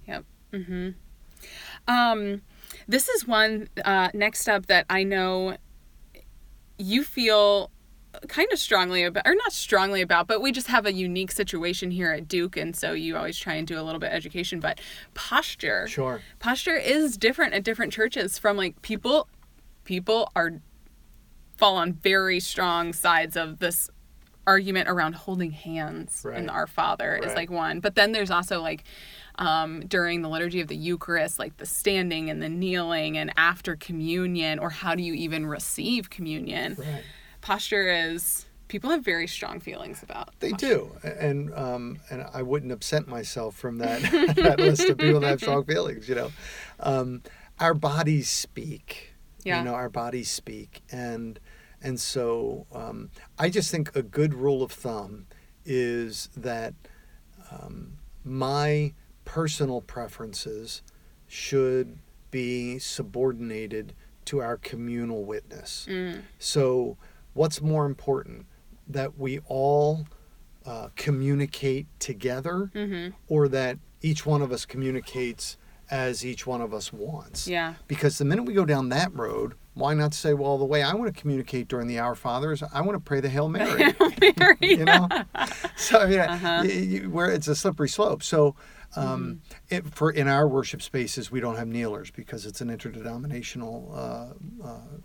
Yep. 0.07 0.25
Mm-hmm. 0.53 0.89
Um, 1.93 2.43
this 2.87 3.09
is 3.09 3.27
one 3.27 3.69
uh, 3.85 4.09
next 4.15 4.49
up 4.49 4.67
that 4.67 4.87
I 4.91 5.03
know 5.03 5.57
you 6.79 7.03
feel 7.05 7.71
kind 8.29 8.49
of 8.53 8.59
strongly 8.59 9.05
about, 9.05 9.27
or 9.27 9.35
not 9.35 9.53
strongly 9.53 10.01
about, 10.01 10.27
but 10.27 10.41
we 10.41 10.51
just 10.51 10.69
have 10.69 10.87
a 10.87 10.93
unique 10.93 11.31
situation 11.31 11.91
here 11.91 12.11
at 12.13 12.27
Duke, 12.27 12.57
and 12.57 12.75
so 12.75 12.93
you 12.93 13.17
always 13.17 13.39
try 13.39 13.55
and 13.55 13.67
do 13.67 13.79
a 13.79 13.83
little 13.83 14.01
bit 14.01 14.09
of 14.09 14.15
education. 14.15 14.61
But 14.61 14.81
posture, 15.15 15.87
Sure. 15.87 16.21
posture 16.39 16.77
is 16.77 17.17
different 17.17 17.55
at 17.55 17.63
different 17.65 17.93
churches. 17.93 18.39
From 18.39 18.57
like 18.57 18.81
people, 18.83 19.29
people 19.85 20.31
are 20.35 20.61
fall 21.57 21.77
on 21.77 21.93
very 21.93 22.41
strong 22.41 22.93
sides 22.93 23.37
of 23.37 23.59
this 23.59 23.91
argument 24.47 24.89
around 24.89 25.15
holding 25.15 25.51
hands 25.51 26.23
Right. 26.25 26.39
in 26.39 26.49
Our 26.49 26.67
Father 26.67 27.17
is 27.17 27.35
like 27.35 27.51
one, 27.51 27.81
but 27.81 27.95
then 27.97 28.13
there's 28.13 28.31
also 28.31 28.63
like 28.63 28.85
um, 29.39 29.81
during 29.87 30.23
the 30.23 30.29
liturgy 30.29 30.61
of 30.61 30.69
the 30.69 30.77
Eucharist, 30.77 31.39
like 31.39 31.57
the 31.57 31.67
standing 31.67 32.29
and 32.29 32.43
the 32.43 32.49
kneeling, 32.49 33.17
and 33.17 33.33
after 33.37 33.77
communion, 33.77 34.59
or 34.59 34.71
how 34.71 34.95
do 34.95 35.03
you 35.03 35.15
even 35.15 35.47
receive 35.47 36.11
communion? 36.11 36.75
Right. 36.79 37.03
Posture 37.41 37.89
is 37.89 38.47
people 38.67 38.91
have 38.91 39.05
very 39.05 39.27
strong 39.27 39.61
feelings 39.61 40.03
about. 40.03 40.31
They 40.41 40.51
posture. 40.51 40.67
do, 40.67 40.93
and 41.05 41.55
um, 41.55 42.01
and 42.11 42.27
I 42.35 42.43
wouldn't 42.43 42.73
absent 42.73 43.09
myself 43.09 43.57
from 43.57 43.79
that 43.79 44.03
that 44.37 44.59
list 44.59 44.89
of 44.89 44.99
people 44.99 45.21
that 45.21 45.29
have 45.29 45.41
strong 45.41 45.65
feelings. 45.65 46.09
You 46.09 46.17
know, 46.17 46.33
um, 46.81 47.23
our 47.61 47.75
bodies 47.75 48.29
speak. 48.29 49.15
Yeah. 49.45 49.59
You 49.61 49.65
know, 49.65 49.75
our 49.75 49.89
bodies 49.89 50.31
speak, 50.31 50.83
and 50.91 51.39
and 51.81 52.01
so 52.01 52.67
um, 52.73 53.11
I 53.39 53.51
just 53.51 53.71
think 53.71 53.95
a 53.95 54.03
good 54.03 54.35
rule 54.35 54.65
of 54.65 54.73
thumb 54.73 55.27
is 55.65 56.29
that 56.37 56.75
um, 57.53 57.99
my 58.25 58.93
personal 59.39 59.83
preferences 59.83 60.81
should 61.27 61.99
be 62.31 62.79
subordinated 62.79 63.93
to 64.25 64.41
our 64.41 64.57
communal 64.57 65.23
witness. 65.25 65.87
Mm. 65.89 66.23
So, 66.39 66.97
what's 67.35 67.61
more 67.61 67.85
important? 67.85 68.47
That 68.89 69.19
we 69.19 69.41
all 69.47 70.07
uh, 70.65 70.89
communicate 70.97 71.87
together, 71.99 72.71
Mm-hmm. 72.75 73.15
or 73.29 73.49
that 73.49 73.79
each 74.01 74.25
one 74.25 74.41
of 74.41 74.51
us 74.51 74.65
communicates 74.65 75.59
as 75.91 76.25
each 76.25 76.47
one 76.47 76.63
of 76.63 76.73
us 76.73 76.91
wants? 76.91 77.47
Yeah. 77.47 77.75
Because 77.87 78.17
the 78.17 78.25
minute 78.25 78.45
we 78.45 78.55
go 78.55 78.65
down 78.65 78.89
that 78.91 79.15
road, 79.15 79.55
why 79.75 79.93
not 79.95 80.13
say, 80.15 80.33
well, 80.35 80.57
the 80.59 80.65
way 80.65 80.83
I 80.83 80.95
want 80.95 81.15
to 81.15 81.19
communicate 81.21 81.69
during 81.69 81.87
the 81.87 81.99
Our 81.99 82.15
Father 82.15 82.53
is 82.53 82.63
I 82.73 82.81
want 82.81 82.95
to 82.97 83.01
pray 83.01 83.21
the 83.21 83.29
Hail 83.29 83.49
Mary. 83.51 83.93
Hail 83.93 84.13
Mary. 84.39 84.57
you 84.61 84.85
know 84.87 85.07
so 85.77 86.05
yeah 86.07 86.33
Uh-huh. 86.35 87.09
where 87.11 87.31
it's 87.31 87.47
a 87.49 87.55
slippery 87.55 87.89
slope 87.89 88.23
so 88.23 88.55
um, 88.97 89.43
it, 89.69 89.87
for 89.95 90.11
in 90.11 90.29
our 90.29 90.49
worship 90.49 90.83
spaces 90.83 91.31
we 91.31 91.41
don't 91.41 91.57
have 91.57 91.69
kneelers 91.69 92.11
because 92.11 92.47
it's 92.47 92.61
an 92.61 92.71
interdenominational 92.71 93.93
uh, 93.95 94.67
uh, 94.67 94.99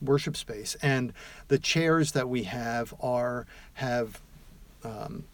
worship 0.00 0.36
space. 0.36 0.76
And 0.82 1.12
the 1.48 1.58
chairs 1.58 2.12
that 2.12 2.28
we 2.28 2.44
have 2.44 2.94
are 3.00 3.46
have 3.74 4.20
um, 4.82 5.24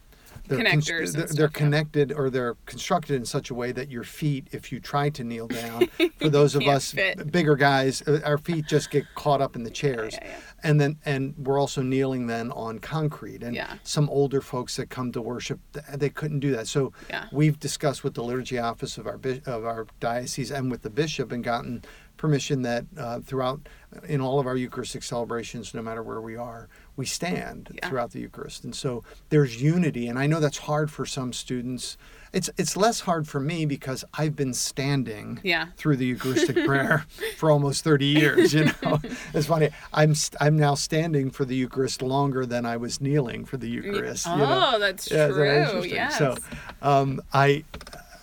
they're, 0.47 0.59
Connectors 0.59 1.15
and 1.15 1.29
they're, 1.37 1.47
yeah. 1.47 1.51
connected 1.53 2.13
or 2.13 2.31
they're 2.31 2.55
constructed 2.67 3.15
in 3.15 3.25
such 3.25 3.51
a 3.51 3.55
way 3.55 3.73
that 3.73 3.91
your 3.91 4.03
feet 4.05 4.49
if 4.53 4.73
you 4.73 4.81
try 4.81 5.09
to 5.11 5.25
kneel 5.25 5.47
down 5.49 5.87
for 6.19 6.29
those 6.29 6.55
of 6.55 6.63
us 6.67 6.93
fit. 6.93 7.31
bigger 7.31 7.57
guys 7.57 8.03
uh, 8.07 8.21
our 8.25 8.39
feet 8.39 8.67
just 8.67 8.91
get 8.91 9.05
caught 9.15 9.41
up 9.41 9.57
in 9.57 9.63
the 9.63 9.71
chairs 9.71 10.15
yeah, 10.21 10.29
yeah. 10.29 10.41
and 10.63 10.81
then 10.81 10.97
and 11.05 11.35
we're 11.39 11.59
also 11.59 11.83
kneeling 11.83 12.27
then 12.27 12.51
on 12.53 12.79
concrete 12.79 13.43
and 13.43 13.55
Yeah. 13.55 13.75
some 13.85 14.09
older 14.11 14.41
folks 14.41 14.77
that 14.77 14.91
come 14.91 15.13
to 15.13 15.21
worship 15.23 15.61
they 15.95 16.11
couldn't 16.11 16.41
do 16.41 16.51
that 16.53 16.67
so 16.67 16.93
Yeah. 17.09 17.27
we've 17.33 17.59
discussed 17.59 18.03
with 18.05 18.15
the 18.15 18.23
liturgy 18.23 18.59
office 18.59 18.99
of 18.99 19.07
our 19.07 19.21
of 19.47 19.65
our 19.65 19.87
diocese 20.01 20.51
and 20.51 20.71
with 20.71 20.83
the 20.83 20.91
bishop 20.91 21.33
and 21.33 21.45
gotten 21.45 21.83
permission 22.17 22.61
that 22.63 22.85
uh, 22.99 23.19
throughout 23.21 23.67
in 24.07 24.21
all 24.21 24.39
of 24.39 24.47
our 24.47 24.55
eucharistic 24.57 25.03
celebrations 25.03 25.73
no 25.73 25.81
matter 25.81 26.03
where 26.03 26.21
we 26.21 26.37
are 26.37 26.69
we 27.01 27.07
stand 27.07 27.71
Yeah. 27.75 27.89
throughout 27.89 28.11
the 28.13 28.21
eucharist 28.21 28.63
and 28.65 28.75
so 28.75 29.03
there's 29.31 29.61
unity 29.61 30.07
and 30.07 30.19
i 30.19 30.27
know 30.27 30.39
that's 30.39 30.59
hard 30.59 30.91
for 30.91 31.05
some 31.07 31.33
students 31.33 31.97
it's 32.33 32.49
it's 32.59 32.77
less 32.77 33.01
hard 33.01 33.27
for 33.27 33.41
me 33.41 33.65
because 33.67 34.05
i've 34.21 34.37
been 34.37 34.53
standing 34.55 35.41
Yeah. 35.43 35.67
through 35.79 35.97
the 35.97 36.07
Eucharistic 36.07 36.57
prayer 36.71 37.07
for 37.39 37.51
almost 37.51 37.83
30 37.83 38.05
years. 38.07 38.53
You 38.55 38.67
know, 38.83 39.01
it's 39.35 39.47
funny. 39.47 39.71
I'm 39.93 40.15
st- 40.15 40.37
I'm 40.41 40.57
now 40.57 40.75
standing 40.77 41.31
for 41.31 41.45
the 41.45 41.57
Eucharist 41.57 42.03
longer 42.03 42.47
than 42.47 42.65
I 42.67 42.77
was 42.77 43.01
kneeling 43.01 43.45
for 43.47 43.57
the 43.57 43.69
Eucharist. 43.69 44.27
Oh, 44.29 44.33
you 44.37 44.43
know? 44.43 44.79
that's 44.79 45.11
Yeah, 45.11 45.27
that 45.29 45.33
true. 45.35 45.51
interesting? 45.51 45.95
Yes. 45.95 46.19
So, 46.19 46.37
um, 46.83 47.21
I. 47.33 47.65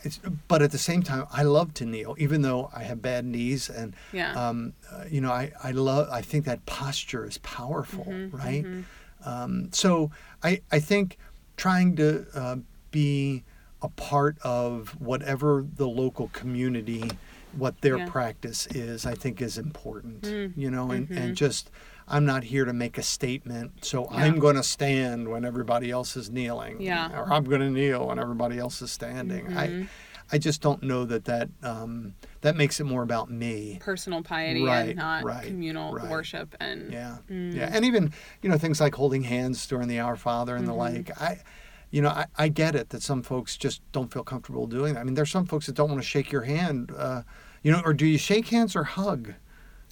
It's, 0.07 0.19
but 0.47 0.59
at 0.65 0.71
the 0.71 0.77
same 0.89 1.01
time, 1.03 1.23
I 1.31 1.43
love 1.43 1.69
to 1.79 1.85
kneel, 1.85 2.15
even 2.25 2.41
though 2.41 2.61
I 2.73 2.83
have 2.89 2.99
bad 3.01 3.23
knees, 3.25 3.69
and 3.79 3.93
Yeah. 4.13 4.31
um, 4.41 4.57
uh, 4.91 5.03
you 5.13 5.21
know, 5.21 5.31
I, 5.31 5.51
I 5.63 5.71
love. 5.71 6.03
I 6.19 6.21
think 6.29 6.45
that 6.45 6.59
posture 6.65 7.25
is 7.31 7.37
powerful, 7.39 8.05
Mm-hmm, 8.05 8.37
right? 8.45 8.65
Um, 9.25 9.69
so 9.81 10.11
I 10.43 10.61
I 10.71 10.79
think 10.79 11.17
trying 11.57 11.95
to 11.97 12.07
uh, 12.41 12.57
be 12.91 13.43
a 13.81 13.89
part 13.89 14.35
of 14.43 14.89
whatever 15.09 15.65
the 15.81 15.87
local 15.87 16.27
community, 16.29 17.05
what 17.51 17.73
their 17.81 17.97
Yeah. 17.97 18.05
practice 18.05 18.67
is, 18.67 19.05
I 19.05 19.15
think 19.15 19.41
is 19.41 19.57
important. 19.57 20.21
Mm, 20.23 20.53
You 20.55 20.69
know, 20.71 20.91
and, 20.95 21.09
and 21.11 21.35
just 21.35 21.69
I'm 22.07 22.25
not 22.25 22.43
here 22.45 22.63
to 22.65 22.73
make 22.73 22.97
a 22.97 23.03
statement, 23.03 23.83
so 23.85 24.07
Yeah. 24.11 24.17
I'm 24.17 24.39
going 24.39 24.55
to 24.55 24.63
stand 24.63 25.27
when 25.27 25.43
everybody 25.43 25.91
else 25.91 26.15
is 26.15 26.29
kneeling, 26.29 26.79
Yeah. 26.81 27.11
or 27.19 27.31
I'm 27.31 27.43
going 27.43 27.61
to 27.61 27.69
kneel 27.69 28.07
when 28.07 28.17
everybody 28.19 28.57
else 28.57 28.81
is 28.81 28.91
standing. 28.91 29.57
I 29.57 29.67
Mhm. 29.67 29.87
I 30.29 30.37
just 30.37 30.61
don't 30.61 30.83
know 30.83 31.05
that 31.05 31.23
that 31.25 31.47
um, 31.63 32.13
that 32.41 32.57
makes 32.57 32.81
it 32.81 32.83
more 32.83 33.01
about 33.01 33.31
me. 33.31 33.77
Personal 33.81 34.21
piety 34.23 34.61
Right, 34.63 34.89
and 34.89 34.97
not 34.97 35.23
right, 35.23 35.45
communal 35.47 35.93
right. 35.93 36.09
worship 36.09 36.53
and 36.59 36.91
Yeah, 36.91 37.17
Mm. 37.29 37.53
yeah, 37.55 37.69
and 37.71 37.85
even 37.85 38.11
you 38.41 38.49
know 38.49 38.57
things 38.57 38.81
like 38.81 38.95
holding 38.95 39.23
hands 39.23 39.65
during 39.67 39.87
the 39.87 39.99
Our 40.01 40.17
Father 40.17 40.55
and 40.57 40.67
the 40.67 40.71
Mm-hmm. 40.73 40.95
like. 41.07 41.21
I, 41.21 41.39
you 41.91 42.01
know, 42.01 42.09
I, 42.09 42.25
I 42.37 42.49
get 42.49 42.75
it 42.75 42.89
that 42.89 43.01
some 43.01 43.23
folks 43.23 43.55
just 43.55 43.81
don't 43.93 44.11
feel 44.11 44.23
comfortable 44.23 44.67
doing 44.67 44.95
that. 44.95 44.99
I 44.99 45.03
mean, 45.05 45.13
there's 45.13 45.31
some 45.31 45.45
folks 45.45 45.67
that 45.67 45.75
don't 45.75 45.89
want 45.89 46.01
to 46.01 46.07
shake 46.07 46.29
your 46.33 46.41
hand. 46.41 46.91
Uh, 46.97 47.21
you 47.63 47.71
know, 47.71 47.81
or 47.85 47.93
do 47.93 48.05
you 48.05 48.17
shake 48.17 48.49
hands 48.49 48.75
or 48.75 48.83
hug 48.83 49.33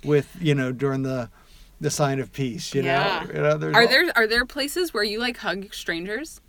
with 0.04 0.36
you 0.42 0.54
know 0.54 0.74
during 0.74 1.04
the 1.04 1.30
the 1.80 1.90
sign 1.92 2.20
of 2.20 2.32
peace? 2.32 2.74
You 2.74 2.84
Yeah. 2.84 3.26
know, 3.28 3.34
you 3.34 3.42
know 3.42 3.72
Are 3.78 3.82
all- 3.84 3.88
there 3.88 4.12
are 4.16 4.28
there 4.28 4.46
places 4.46 4.94
where 4.94 5.04
you 5.04 5.20
like 5.20 5.38
hug 5.38 5.74
strangers? 5.74 6.42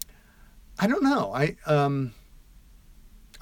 I 0.79 0.87
don't 0.87 1.03
know. 1.03 1.33
I 1.35 1.57
um. 1.67 2.13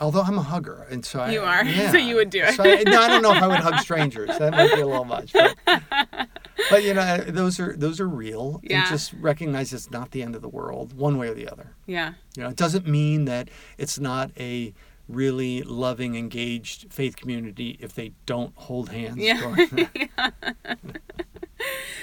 Although 0.00 0.22
I'm 0.22 0.36
a 0.38 0.42
hugger, 0.42 0.88
and 0.90 1.06
so 1.06 1.20
I, 1.20 1.30
You 1.30 1.42
are, 1.42 1.64
yeah. 1.64 1.92
so 1.92 1.96
you 1.98 2.16
would 2.16 2.28
do 2.28 2.42
it. 2.42 2.54
So 2.56 2.64
I, 2.64 2.82
no, 2.82 3.00
I 3.00 3.06
don't 3.06 3.22
know 3.22 3.32
if 3.32 3.40
I 3.40 3.46
would 3.46 3.60
hug 3.60 3.78
strangers. 3.78 4.28
That 4.38 4.50
might 4.50 4.74
be 4.74 4.80
a 4.80 4.86
little 4.86 5.04
much. 5.04 5.32
But, 5.32 5.54
but 6.68 6.82
you 6.82 6.94
know, 6.94 7.18
those 7.18 7.60
are 7.60 7.76
those 7.76 8.00
are 8.00 8.08
real. 8.08 8.60
Yeah. 8.64 8.80
And 8.80 8.88
just 8.88 9.12
recognize 9.12 9.72
it's 9.72 9.92
not 9.92 10.10
the 10.10 10.22
end 10.22 10.34
of 10.34 10.42
the 10.42 10.48
world, 10.48 10.94
one 10.94 11.16
way 11.16 11.28
or 11.28 11.34
the 11.34 11.48
other. 11.48 11.76
Yeah. 11.86 12.14
You 12.36 12.42
know, 12.42 12.48
it 12.48 12.56
doesn't 12.56 12.88
mean 12.88 13.26
that 13.26 13.48
it's 13.78 13.96
not 14.00 14.32
a 14.36 14.74
really 15.08 15.62
loving, 15.62 16.16
engaged 16.16 16.92
faith 16.92 17.14
community 17.14 17.76
if 17.78 17.94
they 17.94 18.14
don't 18.26 18.52
hold 18.56 18.88
hands. 18.88 19.18
Yeah. 19.18 19.38
during- 19.40 19.88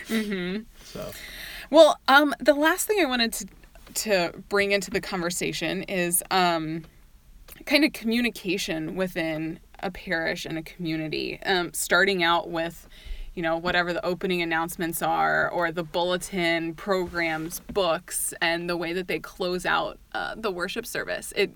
Mm-hmm. 0.07 0.63
so 0.83 1.11
Well, 1.69 1.99
um, 2.07 2.33
the 2.39 2.53
last 2.53 2.87
thing 2.87 2.99
I 3.01 3.05
wanted 3.05 3.33
to 3.33 3.47
to 3.93 4.31
bring 4.49 4.71
into 4.71 4.89
the 4.89 5.01
conversation 5.01 5.83
is 5.83 6.23
um, 6.31 6.85
kind 7.65 7.83
of 7.83 7.93
communication 7.93 8.95
within 8.95 9.59
a 9.79 9.91
parish 9.91 10.45
and 10.45 10.57
a 10.57 10.63
community. 10.63 11.39
Um, 11.45 11.73
starting 11.73 12.23
out 12.23 12.49
with, 12.49 12.87
you 13.33 13.41
know, 13.41 13.57
whatever 13.57 13.93
the 13.93 14.05
opening 14.05 14.41
announcements 14.41 15.01
are, 15.01 15.49
or 15.49 15.71
the 15.71 15.83
bulletin, 15.83 16.73
programs, 16.73 17.59
books, 17.73 18.33
and 18.41 18.69
the 18.69 18.77
way 18.77 18.93
that 18.93 19.07
they 19.07 19.19
close 19.19 19.65
out 19.65 19.99
uh, 20.13 20.35
the 20.37 20.51
worship 20.51 20.85
service. 20.85 21.33
It, 21.35 21.51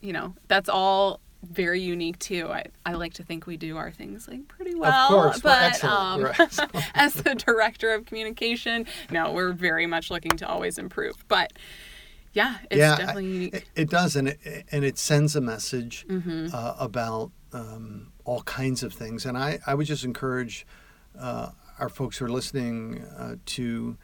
you 0.00 0.12
know, 0.12 0.34
that's 0.48 0.68
all 0.68 1.20
very 1.46 1.80
unique 1.80 2.18
too. 2.18 2.48
I, 2.48 2.66
I 2.84 2.92
like 2.94 3.14
to 3.14 3.22
think 3.22 3.46
we 3.46 3.56
do 3.56 3.76
our 3.76 3.90
things 3.90 4.28
like 4.28 4.46
pretty 4.48 4.74
well. 4.74 4.92
Of 5.04 5.08
course, 5.08 5.40
but 5.40 5.82
um, 5.84 6.22
We're 6.22 6.34
as 6.94 7.14
the 7.14 7.34
director 7.34 7.92
of 7.94 8.06
communication, 8.06 8.86
no, 9.10 9.32
we're 9.32 9.52
very 9.52 9.86
much 9.86 10.10
looking 10.10 10.32
to 10.38 10.48
always 10.48 10.78
improve. 10.78 11.24
But 11.28 11.52
yeah, 12.32 12.56
it's 12.70 12.78
yeah, 12.78 12.96
definitely 12.96 13.26
unique. 13.26 13.54
It, 13.54 13.64
it 13.74 13.90
does, 13.90 14.16
and 14.16 14.28
it 14.28 14.38
and 14.70 14.84
it 14.84 14.98
sends 14.98 15.34
a 15.36 15.40
message 15.40 16.04
Mm-hmm. 16.08 16.48
uh, 16.54 16.74
about 16.78 17.30
um, 17.52 18.12
all 18.24 18.42
kinds 18.42 18.82
of 18.82 18.92
things. 18.92 19.24
And 19.24 19.38
I, 19.38 19.58
I 19.66 19.74
would 19.74 19.86
just 19.86 20.04
encourage 20.04 20.66
uh, 21.18 21.50
our 21.78 21.88
folks 21.88 22.18
who 22.18 22.26
are 22.26 22.30
listening 22.30 23.02
uh, 23.18 23.36
to 23.46 23.96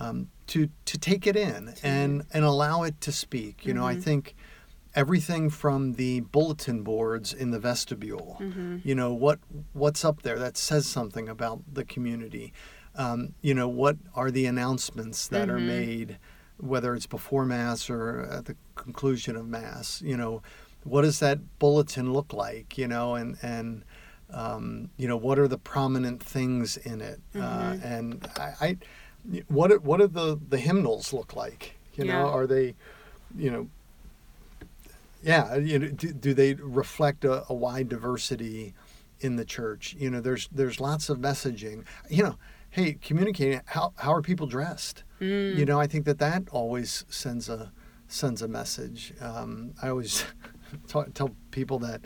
um, 0.00 0.28
to 0.46 0.68
to 0.86 0.98
take 0.98 1.26
it 1.26 1.36
in 1.36 1.74
and 1.82 2.24
and 2.32 2.44
allow 2.44 2.82
it 2.84 3.00
to 3.02 3.12
speak. 3.12 3.66
You 3.66 3.74
know, 3.74 3.82
Mm-hmm. 3.82 3.98
I 3.98 4.02
think 4.02 4.34
everything 4.94 5.50
from 5.50 5.94
the 5.94 6.20
bulletin 6.20 6.82
boards 6.82 7.32
in 7.32 7.50
the 7.50 7.58
vestibule. 7.58 8.36
Mm-hmm. 8.40 8.78
You 8.84 8.94
know 8.94 9.12
what 9.12 9.38
what's 9.72 10.04
up 10.04 10.22
there 10.22 10.38
that 10.38 10.56
says 10.56 10.86
something 10.86 11.28
about 11.28 11.62
the 11.72 11.84
community. 11.84 12.52
Um, 12.96 13.34
you 13.42 13.54
know 13.54 13.68
what 13.68 13.96
are 14.14 14.30
the 14.30 14.46
announcements 14.46 15.26
that 15.28 15.50
are 15.50 15.58
Mhm. 15.58 15.66
made, 15.66 16.18
whether 16.58 16.94
it's 16.94 17.06
before 17.06 17.44
mass 17.44 17.90
or 17.90 18.22
at 18.30 18.44
the 18.44 18.56
conclusion 18.76 19.34
of 19.36 19.48
mass. 19.48 20.00
You 20.02 20.16
know, 20.16 20.42
what 20.84 21.02
does 21.02 21.18
that 21.18 21.58
bulletin 21.58 22.12
look 22.12 22.32
like? 22.32 22.78
You 22.78 22.86
know, 22.88 23.14
and 23.16 23.36
and 23.42 23.84
um, 24.30 24.90
you 24.96 25.08
know 25.08 25.16
what 25.16 25.38
are 25.38 25.48
the 25.48 25.58
prominent 25.58 26.22
things 26.22 26.76
in 26.76 27.00
it, 27.00 27.20
uh, 27.34 27.38
Mhm. 27.72 27.84
and 27.84 28.28
I, 28.36 28.54
I 28.60 28.78
what 29.48 29.72
are- 29.72 29.78
what 29.80 29.98
do 30.00 30.06
the 30.06 30.38
the 30.48 30.58
hymnals 30.58 31.12
look 31.12 31.34
like? 31.34 31.74
You 31.94 32.04
know, 32.04 32.26
are 32.28 32.46
they, 32.46 32.74
you 33.36 33.50
know, 33.50 33.68
yeah, 35.24 35.56
you 35.56 35.78
know, 35.78 35.88
do, 35.88 36.12
do 36.12 36.34
they 36.34 36.54
reflect 36.54 37.24
a, 37.24 37.44
a 37.48 37.54
wide 37.54 37.88
diversity 37.88 38.74
in 39.20 39.36
the 39.36 39.44
church? 39.44 39.96
You 39.98 40.10
know, 40.10 40.20
there's 40.20 40.48
there's 40.52 40.80
lots 40.80 41.08
of 41.08 41.18
messaging. 41.18 41.84
You 42.10 42.24
know, 42.24 42.38
hey, 42.70 42.98
communicating 43.00 43.62
how 43.64 43.94
how 43.96 44.12
are 44.12 44.22
people 44.22 44.46
dressed? 44.46 45.02
Mm. 45.20 45.56
You 45.56 45.64
know, 45.64 45.80
I 45.80 45.86
think 45.86 46.04
that 46.04 46.18
that 46.18 46.44
always 46.50 47.04
sends 47.08 47.48
a 47.48 47.72
sends 48.06 48.42
a 48.42 48.48
message. 48.48 49.14
Um, 49.20 49.72
I 49.82 49.88
always 49.88 50.24
tell, 50.86 51.04
tell 51.14 51.34
people 51.50 51.78
that, 51.80 52.02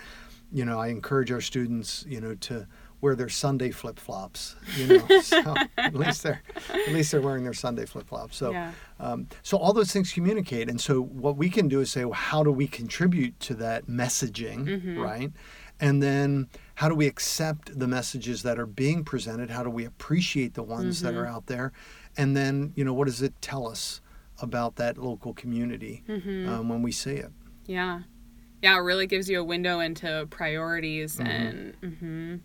you 0.53 0.65
know, 0.65 0.79
I 0.79 0.89
encourage 0.89 1.33
our 1.33 1.41
students, 1.41 2.05
you 2.09 2.21
know, 2.21 2.35
to 2.37 2.69
wear 3.01 3.15
their 3.15 3.29
Sunday 3.29 3.71
flip 3.71 3.99
flops. 3.99 4.57
You 4.77 4.99
know, 4.99 5.21
so 5.23 5.55
at 5.77 5.95
least 5.95 6.23
they're 6.23 6.43
at 6.69 6.89
least 6.93 7.13
they're 7.13 7.21
wearing 7.21 7.45
their 7.45 7.53
Sunday 7.55 7.87
flip 7.87 8.09
flops. 8.09 8.37
So. 8.37 8.51
yeah. 8.53 8.73
Um, 9.01 9.29
so 9.45 9.57
all 9.59 9.73
those 9.73 9.93
things 9.93 10.13
communicate, 10.13 10.69
and 10.69 10.81
so 10.81 11.01
what 11.01 11.37
we 11.37 11.49
can 11.51 11.69
do 11.69 11.79
is 11.81 11.89
say, 11.93 12.05
well, 12.05 12.15
how 12.15 12.43
do 12.43 12.51
we 12.51 12.67
contribute 12.67 13.39
to 13.41 13.55
that 13.55 13.87
messaging, 13.87 14.65
Mhm. 14.67 14.99
right? 14.99 15.31
And 15.79 16.03
then 16.03 16.49
how 16.75 16.89
do 16.89 16.97
we 16.97 17.07
accept 17.07 17.79
the 17.79 17.87
messages 17.87 18.43
that 18.43 18.59
are 18.59 18.67
being 18.67 19.05
presented? 19.05 19.51
How 19.51 19.63
do 19.63 19.71
we 19.71 19.85
appreciate 19.85 20.55
the 20.55 20.65
ones 20.65 21.01
that 21.03 21.15
are 21.15 21.27
out 21.27 21.47
there? 21.47 21.71
And 22.17 22.37
then, 22.37 22.73
you 22.75 22.85
know, 22.85 22.93
what 22.93 23.05
does 23.07 23.23
it 23.23 23.35
tell 23.41 23.69
us 23.69 24.01
about 24.43 24.75
that 24.77 24.99
local 24.99 25.33
community 25.33 26.03
Mhm. 26.09 26.49
um, 26.49 26.69
when 26.69 26.83
we 26.83 26.91
see 26.91 27.13
it? 27.13 27.31
Yeah. 27.67 28.01
Yeah, 28.61 28.75
it 28.79 28.81
really 28.81 29.07
gives 29.07 29.31
you 29.31 29.39
a 29.39 29.45
window 29.45 29.79
into 29.79 30.27
priorities 30.31 31.19
Mhm. 31.19 31.29
and 31.29 32.41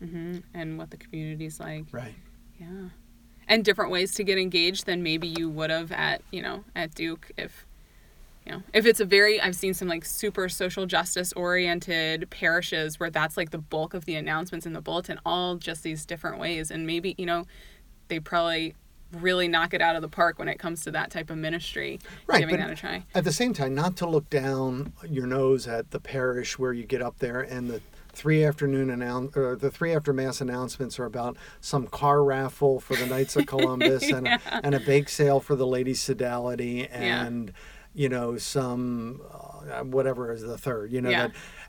hmm 0.00 0.06
hmm 0.06 0.38
and 0.54 0.78
what 0.78 0.90
the 0.90 0.96
community's 0.96 1.60
like. 1.60 1.84
Right. 1.92 2.14
Yeah. 2.60 2.90
And 3.46 3.64
different 3.64 3.90
ways 3.90 4.14
to 4.14 4.24
get 4.24 4.38
engaged 4.38 4.86
than 4.86 5.02
maybe 5.02 5.26
you 5.26 5.48
would 5.48 5.70
have 5.70 5.90
at, 5.92 6.22
you 6.30 6.42
know, 6.42 6.64
at 6.76 6.94
Duke 6.94 7.30
if 7.36 7.64
you 8.44 8.52
know, 8.52 8.62
if 8.72 8.86
it's 8.86 9.00
a 9.00 9.04
very 9.04 9.40
I've 9.40 9.56
seen 9.56 9.74
some 9.74 9.88
like 9.88 10.04
super 10.04 10.48
social 10.48 10.86
justice 10.86 11.32
oriented 11.34 12.30
parishes 12.30 12.98
where 12.98 13.10
that's 13.10 13.36
like 13.36 13.50
the 13.50 13.58
bulk 13.58 13.94
of 13.94 14.04
the 14.04 14.14
announcements 14.14 14.66
in 14.66 14.72
the 14.72 14.80
bulletin, 14.80 15.20
all 15.24 15.56
just 15.56 15.82
these 15.82 16.04
different 16.06 16.38
ways 16.38 16.70
and 16.70 16.86
maybe, 16.86 17.14
you 17.18 17.26
know, 17.26 17.46
they 18.08 18.20
probably 18.20 18.74
really 19.12 19.48
knock 19.48 19.72
it 19.72 19.80
out 19.80 19.96
of 19.96 20.02
the 20.02 20.08
park 20.08 20.38
when 20.38 20.48
it 20.48 20.58
comes 20.58 20.82
to 20.84 20.90
that 20.90 21.10
type 21.10 21.30
of 21.30 21.38
ministry. 21.38 21.98
Right, 22.26 22.40
Giving 22.40 22.58
that 22.58 22.70
a 22.70 22.74
try. 22.74 23.04
At 23.14 23.24
the 23.24 23.32
same 23.32 23.54
time, 23.54 23.74
not 23.74 23.96
to 23.98 24.06
look 24.08 24.28
down 24.28 24.92
your 25.08 25.26
nose 25.26 25.66
at 25.66 25.90
the 25.90 26.00
parish 26.00 26.58
where 26.58 26.72
you 26.72 26.84
get 26.84 27.02
up 27.02 27.18
there 27.18 27.40
and 27.40 27.70
the 27.70 27.80
three 28.18 28.42
afternoon 28.44 28.90
announce 28.90 29.36
or 29.36 29.54
the 29.54 29.70
three 29.70 29.94
after 29.94 30.12
mass 30.12 30.40
announcements 30.40 30.98
are 30.98 31.04
about 31.04 31.36
some 31.60 31.86
car 31.86 32.24
raffle 32.24 32.80
for 32.80 32.96
the 32.96 33.06
Knights 33.06 33.36
of 33.36 33.46
Columbus 33.46 34.02
and, 34.16 34.26
a, 34.26 34.40
and 34.64 34.74
a 34.74 34.80
bake 34.80 35.08
sale 35.08 35.38
for 35.40 35.54
the 35.54 35.66
Lady 35.66 35.92
Sodality 35.94 36.78
Yeah. 36.90 37.24
and 37.26 37.52
you 37.94 38.08
know 38.08 38.36
some 38.36 39.22
uh, 39.32 39.82
whatever 39.84 40.32
is 40.32 40.42
the 40.42 40.58
third 40.58 40.90
you 40.92 41.00
know 41.00 41.10
Yeah. 41.10 41.28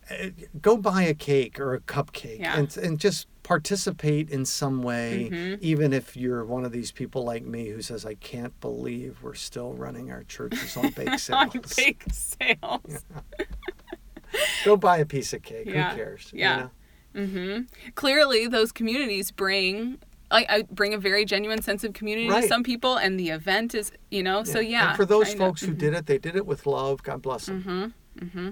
that 0.10 0.26
uh, 0.26 0.30
go 0.62 0.76
buy 0.76 1.04
a 1.04 1.14
cake 1.14 1.60
or 1.60 1.74
a 1.76 1.80
cupcake 1.80 2.40
Yeah. 2.40 2.58
and 2.58 2.76
and 2.78 3.00
just 3.00 3.28
participate 3.44 4.30
in 4.30 4.44
some 4.46 4.82
way 4.84 5.30
Mhm. 5.32 5.60
even 5.62 5.94
if 5.94 6.18
you're 6.18 6.44
one 6.46 6.66
of 6.66 6.72
these 6.72 6.92
people 6.92 7.24
like 7.24 7.46
me 7.46 7.70
who 7.70 7.82
says 7.82 8.06
I 8.06 8.16
can't 8.16 8.60
believe 8.60 9.20
we're 9.24 9.34
still 9.36 9.74
running 9.74 10.12
our 10.12 10.24
churches 10.24 10.76
on 10.78 10.90
bake 10.90 11.18
sales. 11.28 11.56
On 11.56 11.62
bake 11.78 12.04
sales. 12.12 13.06
go 14.66 14.78
buy 14.78 14.98
a 14.98 15.06
piece 15.06 15.34
of 15.34 15.42
cake. 15.44 15.66
Yeah. 15.68 15.92
Who 15.92 15.96
cares? 15.98 16.30
you 16.34 16.40
Yeah. 16.40 16.70
know? 17.16 17.26
hmm 17.26 17.62
Clearly, 17.96 18.48
those 18.48 18.72
communities 18.72 19.32
bring 19.32 20.00
like 20.32 20.46
I 20.50 20.62
bring 20.70 20.94
a 20.94 20.98
very 21.00 21.26
genuine 21.26 21.62
sense 21.64 21.84
of 21.84 21.94
community 21.94 22.30
Right. 22.30 22.42
to 22.44 22.48
some 22.48 22.62
people, 22.64 22.96
and 22.98 23.20
the 23.20 23.30
event 23.30 23.74
is 23.74 23.92
you 24.12 24.22
know 24.22 24.44
so 24.44 24.60
yeah. 24.60 24.90
And 24.90 24.98
for 24.98 25.06
those 25.06 25.32
to- 25.32 25.38
folks 25.38 25.62
who 25.62 25.74
did 25.74 25.94
it, 25.94 26.06
they 26.06 26.18
did 26.20 26.36
it 26.36 26.46
with 26.46 26.66
love. 26.68 27.02
God 27.04 27.22
bless 27.22 27.48
them. 27.48 27.64
Mm-hmm. 27.64 28.26
Mm-hmm. 28.26 28.50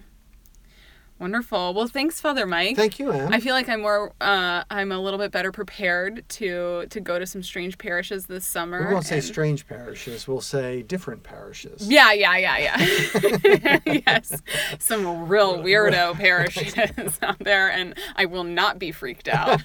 Wonderful. 1.20 1.74
Well, 1.74 1.88
thanks, 1.88 2.22
Father 2.22 2.46
Mike. 2.46 2.76
Thank 2.76 3.00
you, 3.00 3.12
Anne. 3.12 3.34
I 3.34 3.40
feel 3.40 3.54
like 3.56 3.68
I'm 3.68 3.82
more, 3.82 4.14
uh, 4.22 4.64
I'm 4.70 4.92
a 4.92 5.00
little 5.00 5.18
bit 5.18 5.32
better 5.32 5.52
prepared 5.52 6.28
to 6.30 6.86
to 6.92 7.00
go 7.00 7.18
to 7.18 7.26
some 7.26 7.42
strange 7.42 7.78
parishes 7.80 8.28
this 8.28 8.46
summer. 8.46 8.88
we 8.88 8.94
won't 8.94 9.06
say 9.06 9.16
and- 9.16 9.24
strange 9.24 9.68
parishes. 9.68 10.28
We'll 10.28 10.42
say 10.42 10.84
different 10.84 11.24
parishes. 11.24 11.88
Yeah, 11.90 12.14
yeah, 12.14 12.38
yeah, 12.38 12.58
yeah. 12.58 13.80
yes, 14.08 14.42
some 14.78 15.28
real 15.28 15.58
weirdo 15.58 16.16
parishes 16.16 17.20
out 17.24 17.40
there, 17.40 17.72
and 17.72 17.96
I 18.16 18.26
will 18.26 18.44
not 18.44 18.78
be 18.78 18.92
freaked 18.92 19.28
out. 19.28 19.62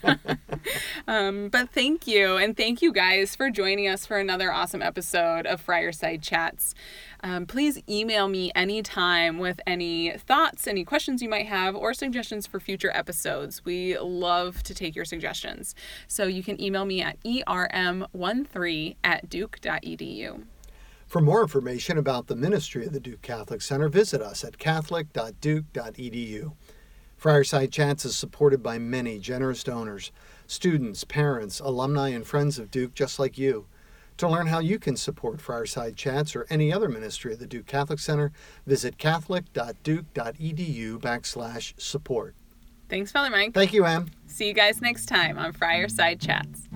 um, 1.07 1.49
but 1.51 1.71
thank 1.71 2.07
you, 2.07 2.37
and 2.37 2.57
thank 2.57 2.81
you 2.83 2.93
guys 2.93 3.37
for 3.37 3.51
joining 3.51 3.89
us 3.89 4.07
for 4.07 4.19
another 4.19 4.53
awesome 4.53 4.81
episode 4.83 5.47
of 5.47 5.65
Friarside 5.65 6.23
Chats. 6.23 6.75
Um, 7.25 7.47
please 7.47 7.81
email 7.89 8.27
me 8.27 8.51
anytime 8.55 9.39
with 9.39 9.61
any 9.65 10.11
thoughts, 10.19 10.67
any 10.67 10.85
questions 10.85 11.23
you 11.23 11.29
might 11.29 11.42
have, 11.45 11.75
or 11.75 11.95
suggestions 11.95 12.47
for 12.47 12.61
future 12.61 12.91
episodes. 12.95 13.65
We 13.65 13.99
love 13.99 14.63
to 14.65 14.75
take 14.75 14.95
your 14.95 15.05
suggestions. 15.05 15.75
So 16.09 16.25
you 16.25 16.43
can 16.43 16.61
email 16.61 16.85
me 16.85 17.03
at 17.03 17.23
erm13 17.23 18.97
at 19.05 19.29
duke.edu. 19.29 20.45
For 21.07 21.21
more 21.21 21.43
information 21.43 21.99
about 21.99 22.29
the 22.29 22.37
ministry 22.37 22.87
of 22.87 22.93
the 22.93 23.01
Duke 23.01 23.21
Catholic 23.21 23.61
Center, 23.61 23.89
visit 23.89 24.23
us 24.23 24.45
at 24.45 24.59
catholic.duke.edu. 24.59 26.53
Friarside 27.21 27.71
Chats 27.71 28.05
is 28.05 28.17
supported 28.17 28.63
by 28.63 28.79
many 28.79 29.19
generous 29.19 29.63
donors, 29.63 30.11
students, 30.47 31.05
parents, 31.05 31.61
alumni, 31.61 32.09
and 32.09 32.27
friends 32.27 32.59
of 32.59 32.71
Duke 32.71 32.95
just 32.95 33.19
like 33.19 33.39
you. 33.39 33.67
To 34.19 34.29
learn 34.29 34.47
how 34.47 34.61
you 34.61 34.79
can 34.79 34.97
support 34.97 35.39
Friarside 35.39 35.97
Chats 35.97 36.37
or 36.37 36.47
any 36.49 36.73
other 36.73 36.89
ministry 36.89 37.33
of 37.33 37.39
the 37.39 37.47
Duke 37.47 37.67
Catholic 37.67 37.99
Center, 37.99 38.33
visit 38.67 38.99
catholic.duke.edu 38.99 40.99
backslash 40.99 41.81
support. 41.81 42.35
Thanks, 42.89 43.11
Father 43.11 43.31
Mike. 43.31 43.55
Thank 43.55 43.73
you, 43.73 43.85
Anne. 43.85 44.11
See 44.27 44.47
you 44.47 44.55
guys 44.55 44.81
next 44.81 45.07
time 45.07 45.39
on 45.39 45.53
Friarside 45.53 46.21
Chats. 46.21 46.69